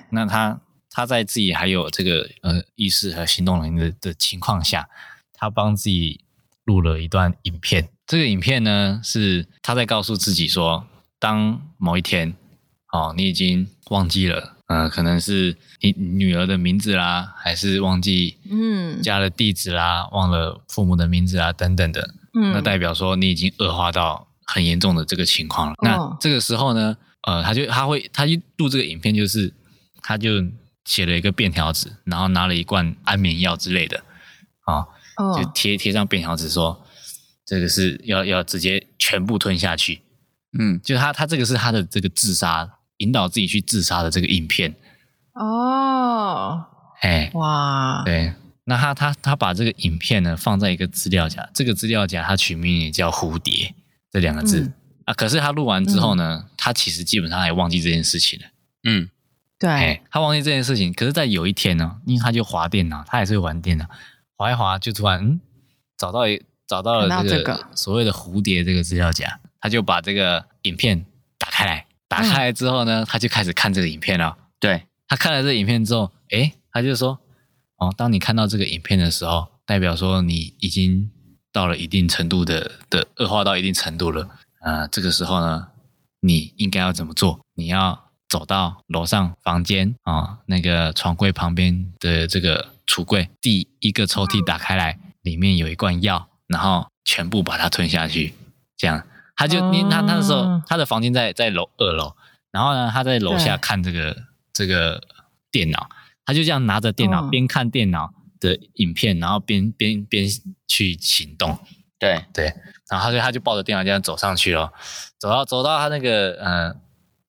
[0.09, 0.59] 那他
[0.89, 4.89] 他在自己还有这个呃意识和行动能力的的情况下，
[5.33, 6.25] 他帮自己
[6.65, 7.89] 录了一段影片。
[8.05, 10.85] 这个影片呢，是他在告诉自己说，
[11.19, 12.35] 当某一天
[12.91, 14.57] 哦，你已经忘记了。
[14.67, 25.73] 呃，可能是你女儿的名字啦，还是忘记嗯家的地址啦，嗯、忘了父母的名字啊等等的，嗯，那代表说你已经恶化到很严重的这个情况了。
[25.73, 26.97] 哦、那这个时候呢，
[27.27, 29.53] 呃，他就他会他去录这个影片，就是
[30.01, 30.29] 他就
[30.85, 33.97] 写了一个便条纸，然后拿了一罐安眠药之类的，
[34.65, 34.87] 啊、哦，
[35.17, 36.85] 就贴贴上便条纸说，
[37.45, 40.01] 这个是要要直接全部吞下去，
[40.57, 42.69] 嗯，就他他这个是他的这个自杀。
[42.97, 44.73] 引导自己去自杀的这个影片
[45.33, 46.63] 哦，
[47.01, 48.33] 哎哇，对，
[48.65, 53.73] 那他他他把这个影片呢放在一个资料夹，这个资料夹他取名也叫蝴蝶
[54.11, 54.73] 这两个字、嗯、
[55.05, 55.13] 啊。
[55.15, 58.45] 可是他录完之后呢，嗯、他其实基本上也忘记这件事情了。
[58.83, 59.09] 嗯，
[59.59, 60.93] 对，哎，他忘记这件事情。
[60.93, 63.85] 可是，在有一天呢，因为他就滑电脑，他也是会玩电脑，
[64.37, 65.39] 滑一划就突然嗯
[65.97, 71.05] 找到一找到了这个所谓的蝴蝶这个资料夹，他就把这个影片
[71.37, 71.85] 打开来。
[72.07, 74.37] 打开来之后呢，他就开始看这个影片了。
[74.59, 77.19] 对，他看了这个影片之后，诶，他就说
[77.77, 81.09] ：“哦，当你看到这个影片的时候，代表说你已经
[81.51, 84.29] 到了一定程度的的恶化到一定程度了。
[84.61, 85.69] 呃，这个时候呢，
[86.19, 87.39] 你应该要怎么做？
[87.55, 88.02] 你要
[88.33, 98.33] 走到楼上房间啊，哦，那个床柜旁边的这个橱柜，第一个抽屉打开来，里面有一罐药，然后全部把它吞下去，
[98.75, 99.05] 这样。”
[99.37, 102.15] 他就因为他那时候他的房间在在楼二楼，
[102.51, 104.17] 然后呢，他在楼下看这个
[104.51, 104.99] 这个
[105.51, 105.87] 电脑，
[106.25, 110.27] 他就这样拿着电脑边看电脑的影片，然后边边边
[110.67, 111.59] 去行动。
[111.99, 112.45] 对对，
[112.89, 114.73] 然后他就他就抱着电脑这样走上去了，
[115.19, 116.75] 走到走到他那个呃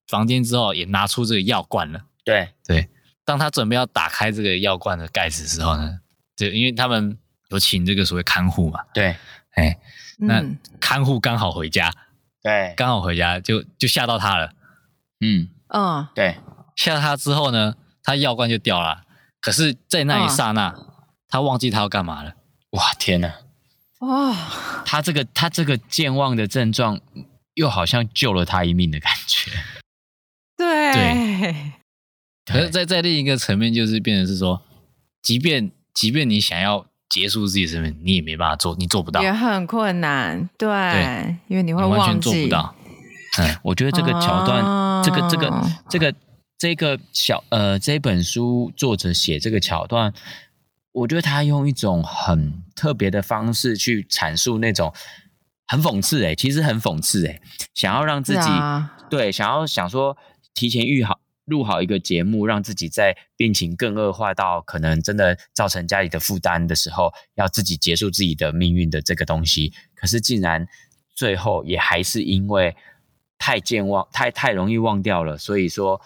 [0.09, 2.03] 房间之后，也拿出这个药罐了。
[2.25, 2.49] 对。
[2.67, 2.89] 对，
[3.25, 6.01] 当他准备要打开这个药罐的盖子的时候呢，
[6.37, 7.19] 就因为他们
[7.51, 8.81] 有请这个所谓看护嘛。
[8.93, 9.17] 对，
[9.53, 9.79] 哎。
[10.17, 10.45] 那
[10.81, 11.93] 看护刚好回家，
[12.41, 14.53] 对，刚好回家就就吓到他了，
[15.21, 16.37] 嗯嗯，对，
[16.77, 19.03] 吓到他之后呢，他药罐就掉了，
[19.41, 20.95] 可是，在那一刹那，哦、
[21.29, 22.35] 他忘记他要干嘛了，
[22.71, 23.35] 哇，天哪，
[23.99, 24.37] 哇、哦，
[24.87, 27.01] 他这个他这个健忘的症状，
[27.55, 29.51] 又好像救了他一命的感觉，
[30.93, 31.73] 对对，
[32.47, 34.63] 可是，在在另一个层面，就是变成是说，
[35.23, 36.87] 即便即便你想要。
[37.11, 40.49] 结束自己生命，你也没办法做，你做不到，也很困难。
[40.59, 42.75] 对，对因为你会忘记，完全做不到。
[43.39, 46.15] 嗯，我觉得这个桥段，哦、这个这个这个
[46.59, 50.13] 这个小呃，这本书作者写这个桥段，
[50.91, 54.93] 我觉得他用一种很特别的方式去阐述那种
[55.69, 57.43] 很讽刺诶、欸，其实很讽刺诶、欸，
[57.75, 60.17] 想要让自己、啊、对，想要想说
[60.55, 61.21] 提前预好。
[61.47, 70.67] 录好一个节目，让自己在病情更恶化到可能真的造成家里的负担的时候，要自己结束自己的命运的这个东西，可是竟然
[71.15, 72.75] 最后也还是因为
[73.37, 76.01] 太健忘、太太容易忘掉了，所以说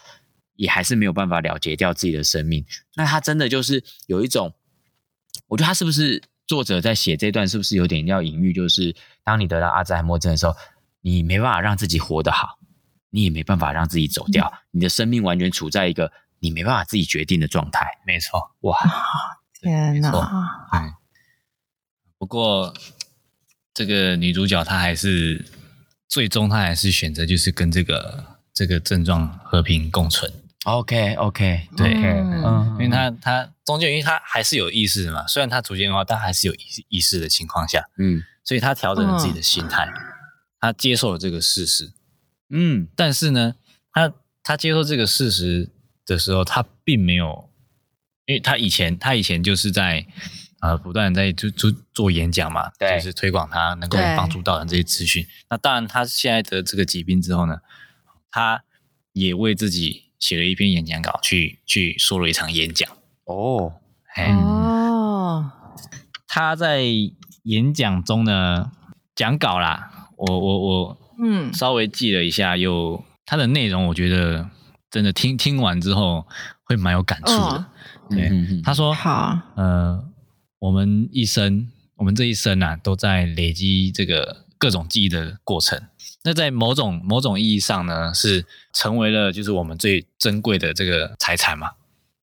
[0.56, 2.66] 也还是没有办法了结掉自己的生命。
[2.96, 4.52] 那他真的就是有一种，
[5.46, 8.92] 我觉得他是不是作者在写这段，是不是有点要隐喻，就是
[9.22, 10.56] 当你得到阿兹海默症的时候，
[11.02, 12.57] 你没办法让自己活得好。
[13.10, 17.86] 你也没办法让自己走掉，嗯、你的生命完全处在一个你没办法自己决定的状态。
[18.06, 18.78] 没错，哇，
[19.60, 20.10] 天哪！
[20.72, 20.92] 嗯，
[22.18, 22.74] 不过
[23.72, 25.44] 这个女主角她还是
[26.08, 30.30] 最终她还是选择就是跟这个这个症状和平共存。
[30.64, 31.14] Okay,
[31.76, 39.88] 对，嗯，因为她她中间因为她还是有意识的嘛，虽然她逐渐的话，但还是有意意识的情况下，嗯，所以她调整了自己的心态，
[40.60, 41.90] 她、嗯、接受了这个事实。
[42.50, 43.54] 嗯，但是呢，
[43.92, 45.70] 他他接受这个事实
[46.06, 47.50] 的时候，他并没有，
[48.24, 50.06] 因为他以前他以前就是在
[50.60, 55.26] 呃不断在做做做演讲嘛，对，就是推广他能够帮助到人这些资讯。
[55.50, 57.58] 那当然，他现在得这个疾病之后呢，
[58.30, 58.64] 他
[59.12, 62.90] 也为自己写了一篇演讲稿去，去去说了一场演讲。
[63.24, 63.74] 哦，
[64.14, 65.52] 嘿哦，
[66.26, 66.82] 他在
[67.42, 68.72] 演讲中呢
[69.14, 71.07] 讲稿啦，我我我。
[71.20, 74.48] 嗯，稍微记了一下，又它的内容，我觉得
[74.90, 76.26] 真的听听完之后
[76.64, 77.34] 会蛮有感触的。
[77.34, 77.66] 哦、
[78.10, 80.02] 对，嗯、他说：“好，呃，
[80.60, 85.80] 我们一生，我们这一生啊，都在累积这个各种记忆的过程。
[86.24, 91.72] 那在某种某种意义上呢，是成为了就是我们最珍贵的这个财产嘛。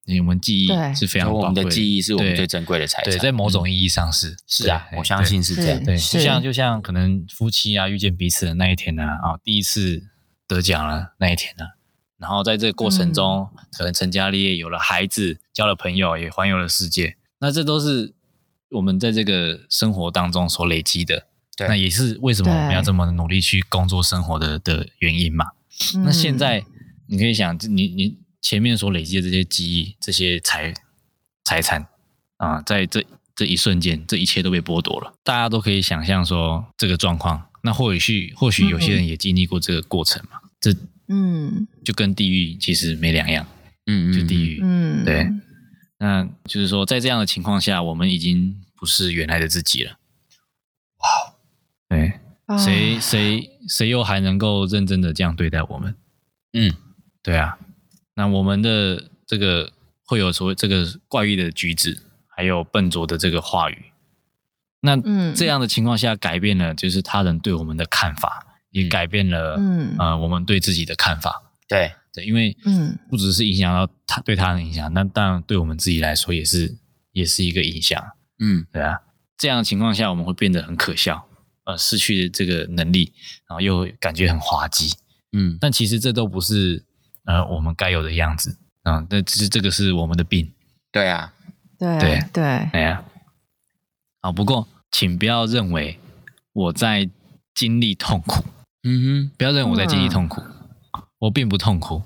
[0.06, 3.12] 因为我们记忆是非常宝贵的，我们的记忆是我们最珍贵的财产。
[3.12, 5.84] 对，在某种意义上是、嗯、是啊，我相信是这样。
[5.84, 10.04] 对，就像就像可能夫妻啊遇见彼此的那一天呢，啊，第一次
[10.48, 11.66] 得奖了那一天呢，
[12.20, 17.18] 然后在这个过程中，嗯、可能成家立业，有了孩子，交了朋友，也环游了世界。
[17.40, 18.14] 那这都是
[18.70, 21.26] 我们在这个生活当中所累积的。
[21.58, 25.46] 对，那也是为什么我们要这么努力去工作生活的的原因嘛。
[26.04, 26.64] 那现在
[27.08, 28.25] 你可以想，你你。
[28.46, 30.72] 前面所累积的这些记忆、这些财
[31.44, 31.88] 财产
[32.38, 33.04] 啊，在这
[33.36, 35.16] 这一瞬间，这一切都被剥夺了。
[35.24, 37.48] 大家都可以想象说这个状况。
[37.64, 40.38] 那或许或许有些人也经历过这个过程嘛？
[40.60, 40.72] 这
[41.08, 43.48] 嗯，就跟地狱其实没两样。
[43.88, 44.60] 嗯嗯，就地狱。
[44.62, 45.28] 嗯，对。
[45.98, 49.98] 那就是说，在这样的情况下，我们已经不是原来的自己了。
[51.00, 51.34] 哇，
[51.90, 52.20] 对，
[52.64, 55.96] 谁谁谁又还能够认真的这样对待我们？
[56.54, 56.72] 嗯，
[57.24, 57.58] 对啊。
[58.16, 59.74] 那我们的这个
[60.06, 63.86] 会有所谓这个怪异的举止，还有笨拙的这个话语。
[64.80, 64.96] 那
[65.34, 71.52] 这样的情况下，改变了就是他人对我们的看法，嗯、也改变了嗯呃我们对自己的看法。
[71.68, 76.78] 对对，因为嗯不只是影响到他对他人影响，那当然对我们自己来说也是
[77.12, 78.02] 也是一个影响。
[78.40, 79.02] 嗯，对啊，
[79.38, 81.28] 这样的情况下我们会变得很可笑，
[81.66, 83.12] 呃，失去这个能力，
[83.50, 84.94] 然后又感觉很滑稽。
[85.34, 86.86] 嗯，但其实这都不是。
[87.26, 90.52] 呃，我们该有的样子啊，那其实这个是我们的病。
[90.92, 91.34] 对啊，
[91.78, 93.04] 对对对，哎呀，
[94.22, 96.00] 啊，不过请不要认为
[96.54, 97.10] 我在
[97.54, 98.46] 经历痛苦。
[98.84, 102.02] 嗯哼，不要认为我在经历痛苦，嗯，我并不痛苦，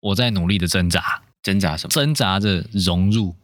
[0.00, 1.90] 我在努力的挣扎，挣扎什么？
[1.90, 3.36] 挣扎着融入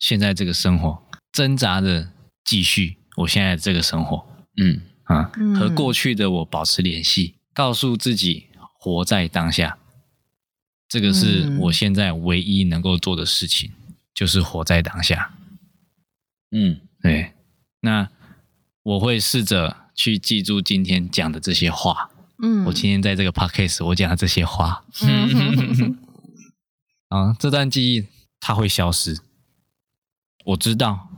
[0.00, 1.00] 现在这个生活，
[1.32, 2.08] 挣扎着
[2.44, 4.26] 继续我现在的这个生活。
[4.56, 9.78] 嗯啊，和过去的我保持联系，告诉自己活在当下。
[10.94, 15.34] 这个是我现在唯一能够做的事情，嗯、就是活在当下。
[16.52, 17.32] 嗯，对。
[17.80, 18.08] 那
[18.84, 22.10] 我会试着去记住今天讲的这些话。
[22.40, 24.84] 嗯，我今天在这个 podcast 我讲的这些话。
[25.02, 25.98] 嗯，
[27.10, 28.06] 啊，这段记忆
[28.38, 29.18] 它会消失，
[30.44, 31.08] 我知道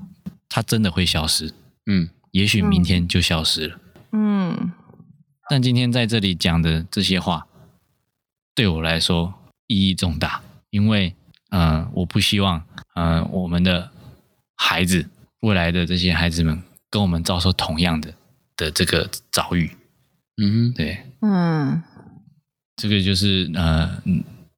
[0.48, 1.52] 它真的会消失。
[1.84, 3.78] 嗯，也许明天就消失了。
[4.12, 4.72] 嗯，
[5.50, 7.46] 但今天在这里讲的这些话，
[8.54, 9.34] 对我来说。
[9.66, 10.40] 意义重大，
[10.70, 11.14] 因为，
[11.50, 12.64] 呃，我不希望，
[12.94, 13.90] 呃，我们的
[14.54, 15.08] 孩子，
[15.40, 18.14] 未来的这些孩子们，跟我们遭受同样的
[18.56, 19.70] 的这个遭遇。
[20.40, 21.82] 嗯，对，嗯，
[22.76, 24.02] 这个就是呃，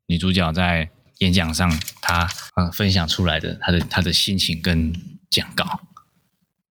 [0.06, 1.70] 女主角在演讲上
[2.02, 4.92] 她呃分享出来的她的她的心情跟
[5.30, 5.80] 讲稿。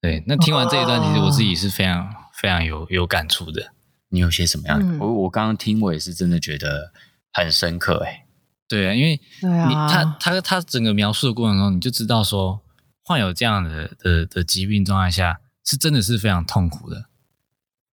[0.01, 3.73] 对，那听完这一段，其实我自己是非常非常有有感触的。
[4.09, 5.05] 你有些什么样的？
[5.05, 6.93] 我我刚刚听，我也是真的觉得
[7.33, 8.26] 很深刻，哎。
[8.69, 12.61] 对啊，因为你他他他整个描述的过程中，你就知道说，
[13.05, 17.07] 患有这样的的的疾病状态下，是真的是非常痛苦的。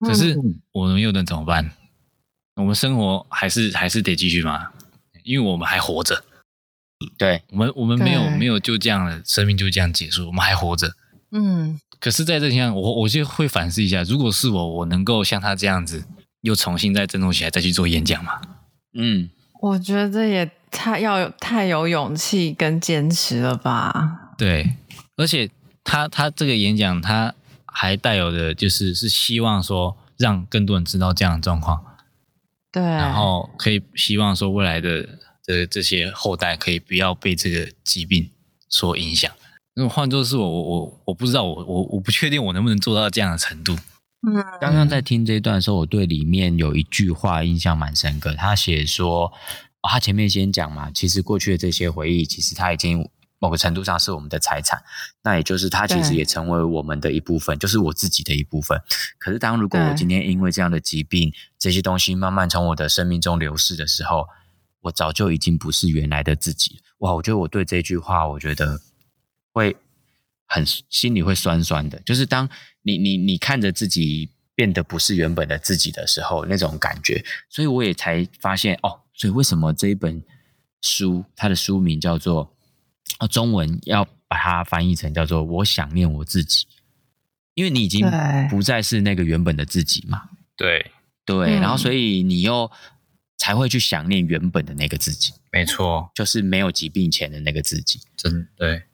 [0.01, 0.37] 可是
[0.73, 1.71] 我们又能怎么办？
[2.57, 4.73] 我们生活还是还是得继续嘛，
[5.25, 6.25] 因为我们还活着。
[7.19, 10.95] 对，我们我们没有没有就这样的生命就这样结束，我们还活着。
[11.31, 11.79] 嗯。
[12.01, 16.05] 可是在这情况，我我就会反思一下，如果是我，我能够像他这样子，
[16.43, 18.41] 又重新再振作起来，再去做演讲吗？
[18.95, 19.31] 嗯。
[19.61, 24.35] 我觉得也太要有太有勇气跟坚持了吧？
[24.37, 24.75] 对，
[25.17, 25.51] 而且
[25.83, 27.35] 他他这个演讲，他
[27.65, 31.85] 还带有的就是是希望说让更多人知道这样的状况，
[32.71, 35.09] 对，然后可以希望说未来的
[35.47, 38.31] 的这些后代可以不要被这个疾病
[38.69, 39.31] 所影响。
[39.75, 43.77] 如果换作是我，我我我不知道，我我我不确定我能不能做到这样的程度。
[44.23, 48.35] 嗯，刚刚在听这一段的时候，我对里面有一句话印象蛮深刻。
[48.35, 53.09] 他写说，哦，他前面先讲嘛，其实过去的这些回忆，其实他已经
[53.39, 54.83] 某个程度上是我们的财产，
[55.23, 58.81] 那也就是他其实也成为我们的一部分，就是我自己的一部分。
[59.19, 64.27] 可是，当如果我今天因为这样的疾病，这些东西慢慢从我的生命中流逝的时候，
[64.81, 66.81] 我早就已经不是原来的自己。
[66.99, 68.81] 哇，我觉得我对这句话，我觉得
[69.53, 69.77] 会
[70.47, 72.49] 很心里会酸酸的，就是当。
[72.87, 80.23] 你你你看着自己变得不是原本的自己的时候，那种感觉，所以我也才发现哦，所以为什么这一本
[80.81, 82.55] 书它的书名叫做
[83.19, 86.65] 哦，中文要把它翻译成叫做“我想念我自己”，
[87.55, 88.07] 因为你已经
[88.49, 90.31] 不再是那个原本的自己嘛。
[90.57, 90.93] 对
[91.25, 92.71] 对，然后所以你又
[93.37, 95.33] 才会去想念原本的那个自己。
[95.51, 98.01] 没错，就是没有疾病前的那个自己。
[98.17, 98.85] 真对。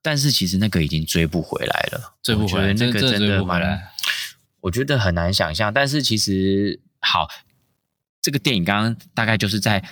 [0.00, 3.92] 但是其实那个已经追不回来了，追不回来，那个真的追不回来。
[4.60, 5.72] 我觉得很难想象。
[5.72, 7.28] 但是其实好，
[8.22, 9.84] 这个电影刚刚大概就是在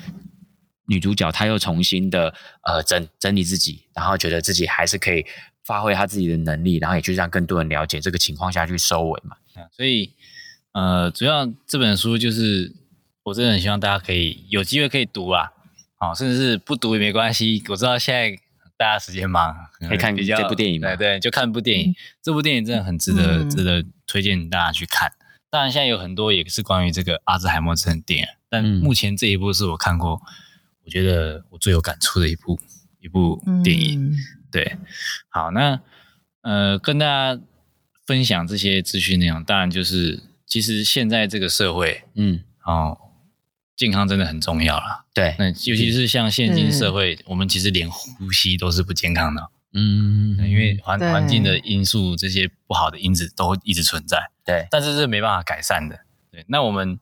[0.86, 5.26] 女主角她又重新的呃整整理自己，然后觉得自己还是可以
[5.62, 9.36] 发挥她自己的能力，然后也去让更多人了解这个情况下去收尾嘛。
[9.70, 10.14] 所以
[10.72, 12.74] 呃，主要这本书就是
[13.24, 15.50] 我真的很希望大家可以有机会可以读啊，
[15.98, 17.62] 好，甚至是不读也没关系。
[17.68, 18.45] 我知道现在。
[18.76, 20.88] 大家时间忙，可以看比较这部电影吗？
[20.96, 21.90] 对对，就看部电影。
[21.90, 25.12] 嗯、这部电影真的很值得，嗯、值得推荐大家去看。
[25.50, 30.20] 当然，现在有很多也是关于这个阿兹海默症的电影，但目前这一部是我看过，
[30.84, 32.60] 我觉得我最有感触的一部
[33.00, 34.10] 一部电影。
[34.10, 34.16] 嗯、
[34.50, 34.76] 对，
[35.28, 35.80] 好，那
[36.42, 37.40] 呃，跟大家
[38.06, 42.98] 分享这些资讯内容，当然就是其实现在这个社会，嗯，哦。
[43.76, 55.98] 健康真的很重要啦，对，那尤其是像现今社会，嗯、我们其实连呼吸都是不健康的，嗯，因为环环境的因素，这些不好的因子都一直存在，对，但是是没办法改善的，
[56.30, 57.00] 对，那我们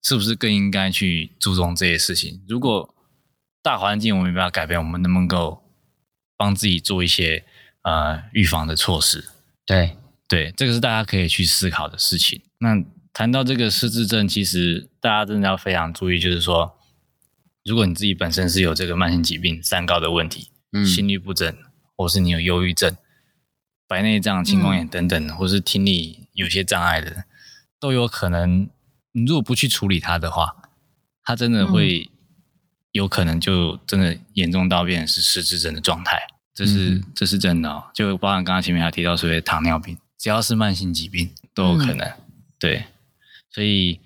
[0.00, 2.40] 是不是更应该去注重这些事情？
[2.46, 2.94] 如果
[3.60, 5.64] 大环境我们没办法改变，我们能不能够
[6.36, 7.44] 帮自己做一些
[7.82, 9.28] 呃预防的措施？
[9.66, 9.96] 对，
[10.28, 12.40] 对，这个是大家可以去思考的事情。
[12.60, 12.84] 那。
[13.12, 16.78] 谈到这个失智症，其实大家真的要非常注意，就是说，
[17.64, 21.54] 如果你自己本身是有这个慢性疾病、三高的问题，嗯，心律不整，
[21.96, 22.96] 或是你有忧郁症、
[23.86, 27.24] 白内障、青光眼等等，嗯、或是听力有些障碍的，
[27.78, 28.68] 都有可能。
[29.12, 30.54] 你如果不去处理它的话，
[31.24, 32.08] 它真的会
[32.92, 36.18] 有可能就真的严重到变成是失智症的状态。
[36.54, 42.22] 这是、嗯、这是真的哦，就包含刚刚前面还提到所谓的糖尿病，只要是慢性疾病都有可能，嗯、
[42.58, 42.84] 对。
[43.52, 43.98] 所以，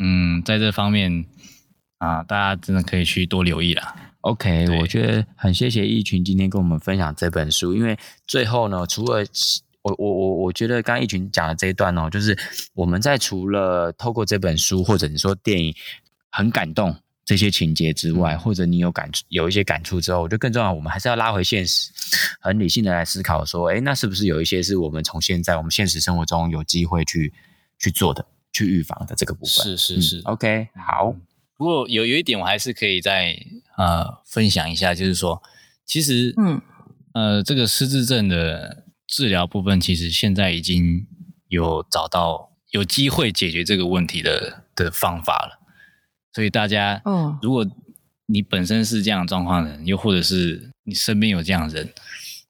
[0.00, 1.24] 嗯，在这方面
[2.00, 3.94] 啊，大家真的可以去多留意啦。
[4.22, 7.96] OK，我觉得很谢谢一群今天跟我们分享这本书，因为
[8.26, 9.22] 最后呢，除了
[9.82, 12.36] 我我我我觉得刚刚一群讲的这一段哦，就是
[12.72, 15.74] 我们在除了透过这本书或者你说电影
[16.30, 21.90] 很感动这些情节之外，或者你有感有一些感触之后，我觉得更重要，我们还是要拉回现实，
[22.40, 27.30] 很理性的来思考说，哎，那是不是有一些是我们从现在我们现实生活中有机会去
[27.78, 28.24] 去做的？
[28.52, 31.14] 去预防的这个部分是是是、嗯、OK 好。
[31.60, 33.38] 不过有有一点我还是可以再
[33.76, 35.42] 呃分享一下，就是说，
[35.84, 36.58] 其实嗯
[37.12, 41.06] 呃这个失智症的治疗部分，其实现在已经
[41.48, 45.60] 有找到有机会解决这个问题的的方法了。
[46.32, 47.66] 所以大家，嗯，如果
[48.24, 51.92] 你本身是这样的状况的人，又或者是你身边有这样的人，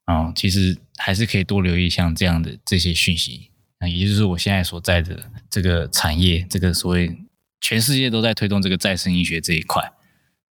[0.05, 3.51] 啊、嗯，其实还是可以多留意像这样的这些讯息。
[3.81, 5.19] 那也就是我现在所在的
[5.51, 7.19] 这个产业，这个所谓
[7.61, 9.93] 全世界都在推动这个再生医学这一块。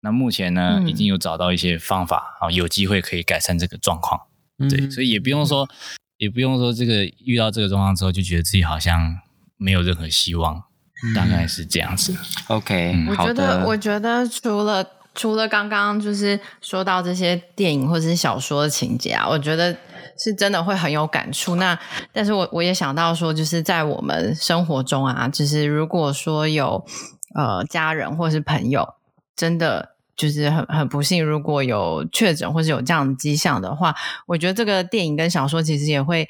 [0.01, 4.21] 那目前呢，嗯、已经有找到一些方法啊，有机会可以改善这个状况。
[4.57, 5.67] 嗯、对，所以也不用说，
[6.17, 9.17] 也不用说这个遇到这个状况之后就觉得自己好像
[9.57, 10.63] 没有任何希望，
[11.03, 12.15] 嗯、大概是这样子。
[12.47, 14.85] OK，我觉得，我觉得除了
[15.19, 19.75] 除了刚刚就是说到这些电影或者是小说的情节啊，我觉得。
[20.21, 21.55] 是真的会很有感触。
[21.55, 21.79] 那，
[22.11, 26.85] 但是我我也想到说，就是在我们生活中啊，就是如果说有
[27.35, 28.95] 呃家人或是朋友，
[29.33, 33.95] 真的就是很很不幸，如果有确诊或是有这样的迹象的话，
[34.27, 36.27] 我觉得这个电影跟小说其实也会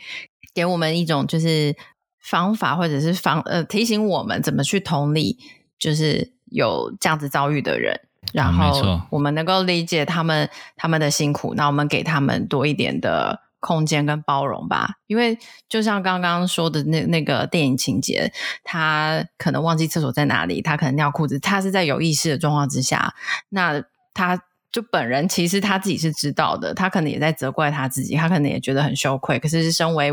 [0.54, 1.76] 给我们一种就是
[2.22, 5.40] 方法，或者是方呃提醒我们怎么去同理，
[5.80, 8.00] 就是有这样子遭遇的人，
[8.34, 13.42] 然后我们能够理解他们他们的辛苦，那我们给他们多一点的。
[13.62, 18.32] 空间跟包容吧，因为就像刚刚说的那那个电影情节，
[18.64, 23.14] 他可能忘记厕所在哪里，他可能尿裤子，他是在有意识的状况之下，
[23.50, 24.42] 那他
[24.72, 30.10] 就本人其实他自己是知道的，他可能也在责怪他自己，他可能也觉得很羞愧，可是是身为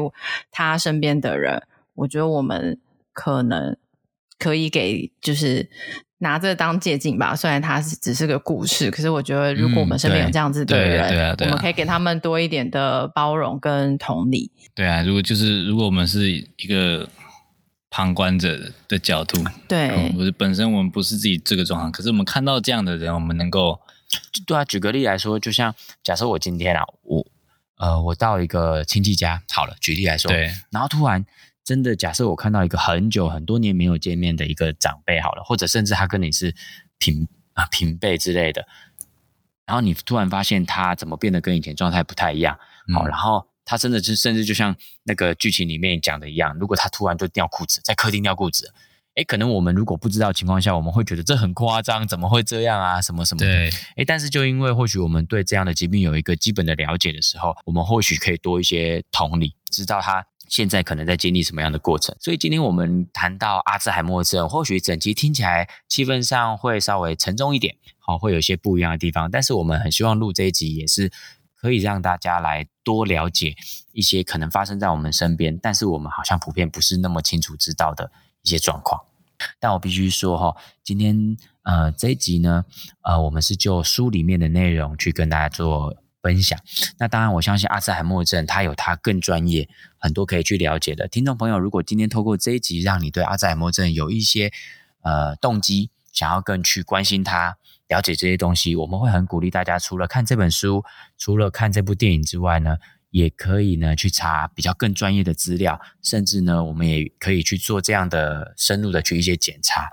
[0.50, 1.62] 他身边的人，
[1.94, 2.80] 我觉得我们
[3.12, 3.76] 可能
[4.40, 5.70] 可以给就是。
[6.18, 14.50] 拿这当借鉴吧，虽然它是只是个故事，可是我觉得如果我们身边有这样子的人，我们可以给他们多一点的包容跟同理。
[14.74, 17.06] 对啊，如果就是如果我们是一个
[17.90, 18.58] 旁观者
[18.88, 23.78] 的角度，对，不是本身我们不是自己这个状况，可是我们看到这样的人，我们能够
[24.46, 24.64] 对啊。
[24.64, 27.26] 举个例来说，就像假设我今天啊，我
[27.76, 31.26] 呃，我到一个亲戚家，好了，举例来说，对，然后突然。
[31.66, 36.54] 真的，假设我看到一个很久很多年没有见面的一个长辈，好了，或者甚至他跟你是
[36.98, 38.64] 平啊平辈之类的，
[39.66, 42.56] 然后你突然发现他怎么变得跟以前状态不太一样，
[42.94, 48.72] 好，嗯、然后他真的就甚至就像那个剧情里面讲的一样，如果他突然就尿裤子，在客厅尿裤子。
[49.16, 53.00] 哎，可能我们如果不知道情况下，我们会觉得这很夸张，怎么会这样啊？
[53.00, 53.46] 什么什么的。
[53.46, 53.70] 对。
[53.96, 62.16] 诶，但是就因为或许我们对这样的疾病有一个基本的了解的时候，我们或许可以多一些同理，知道他现在可能在经历什么样的过程。
[62.20, 69.30] 所以今天我们谈到阿兹海默症，或许整集听起来气氛上会稍微沉重一点，好，会有些不一样的地方。
[69.30, 71.10] 但是我们很希望录这一集，也是
[71.54, 73.56] 可以让大家来多了解
[73.92, 78.10] 一些可能发生在我们身边，但是我们好像普遍不是那么清楚知道的
[78.42, 79.02] 一些状况。
[79.60, 82.64] 但我必须说哈，今天呃这一集呢，
[83.02, 85.94] 呃我们是就书里面的内容去跟大家做
[86.26, 86.58] 分享。
[86.98, 91.06] 那当然，我相信阿兹海默症它有它更专业、很多可以去了解的。
[91.06, 94.50] 听众朋友，如果今天透过这一集，让你对阿兹海默症有一些
[95.02, 100.82] 呃动机，想要更去关心它、了解这些东西，我们会很鼓励大家，除了看这本书，
[101.16, 102.78] 除了看这部电影之外呢，
[103.10, 109.92] 也可以呢去查比较更专业的资料，甚至呢，我们也可以去做这样的深入的去一些检查。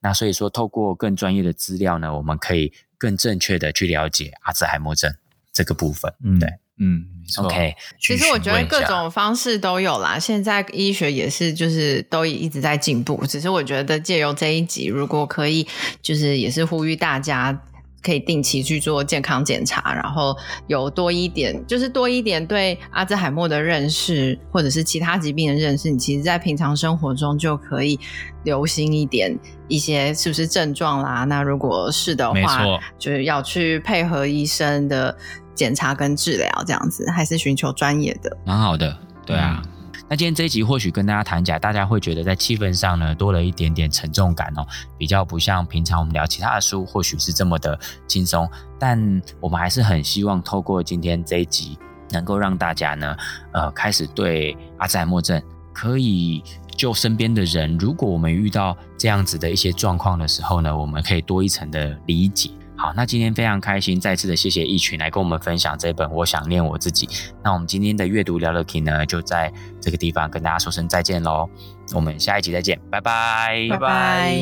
[0.00, 5.14] 那所以说，透过更专业的资料呢，我们可以更正确的去了解阿兹海默症
[5.54, 6.12] 这个部分。
[6.22, 6.48] 嗯，对，
[6.78, 7.02] 嗯
[7.38, 7.74] ，OK。
[7.98, 13.24] 其实我觉得各种方式都有啦，现在医学也是就是都一直在进步。
[13.26, 15.66] 只是我觉得借由这一集，如果可以，
[16.02, 17.58] 就是也是呼吁大家。
[18.04, 20.36] 可以定期去做健康检查，然后
[20.66, 25.90] 有多一点，就是多一点对阿兹海默的认识，或者是其他疾病的认识。
[25.90, 27.98] 你其实，在平常生活中就可以
[28.42, 29.34] 留心一点
[29.68, 31.24] 一些是不是症状啦。
[31.24, 35.16] 那如果是的话，就是要去配合医生的
[35.54, 38.96] 检查跟治疗，这样子还是寻求专业的，蛮好的。
[39.24, 39.62] 对啊。
[39.64, 39.70] 嗯
[40.06, 44.66] 那今天这一集或许跟大家谈起来，大家会觉得在气氛上呢多了一点点沉重感哦，
[44.98, 48.46] 比较不像平常我们聊其他的书，或许是这么的轻松。
[48.78, 51.78] 但我们还是很希望透过今天这一集，
[52.10, 53.16] 能够让大家呢，
[53.52, 55.42] 呃，开始对阿兹海默症
[55.72, 56.44] 可以
[56.76, 62.50] 就身边的人，如果我们遇到这样子的一些状况的时候呢，我们可以多一层的理解。
[62.76, 67.06] 好，那今天非常开心，再次的谢谢一群来跟我们分享这本《我想念我自己》。
[67.42, 71.48] 那我们今天的阅读聊乐 KEY 呢，就在这个地方跟大家说声再见喽。
[71.94, 74.36] 我们下一集再见，拜拜，拜拜。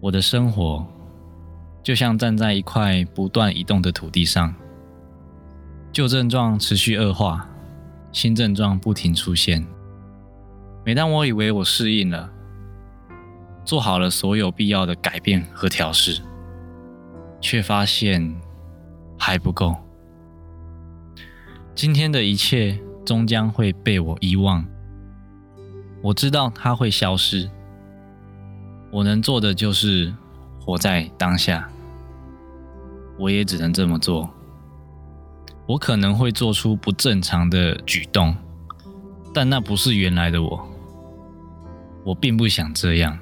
[0.00, 0.86] 我的生活
[1.82, 4.54] 就像站在一块不断移动的土地上，
[5.92, 7.46] 旧症状持续恶化，
[8.10, 9.66] 新症状不停出现。
[10.84, 12.30] 每当我以为我适应了，
[13.64, 16.20] 做好了所有必要的改变和调试，
[17.40, 18.34] 却发现
[19.18, 19.74] 还不够。
[21.74, 24.64] 今天的一切终将会被我遗忘，
[26.02, 27.50] 我知道它会消失。
[28.90, 30.14] 我能做的就是
[30.60, 31.68] 活在当下，
[33.18, 34.30] 我也只能这么做。
[35.66, 38.36] 我可能会做出不正常的举动，
[39.32, 40.68] 但那不是原来的我。
[42.04, 43.18] 我并不想这样。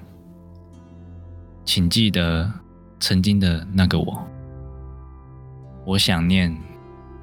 [1.64, 2.52] 请记得
[2.98, 4.28] 曾经的那个我，
[5.86, 6.54] 我想念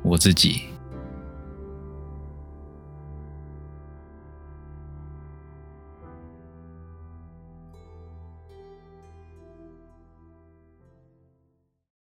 [0.02, 0.69] 我自己。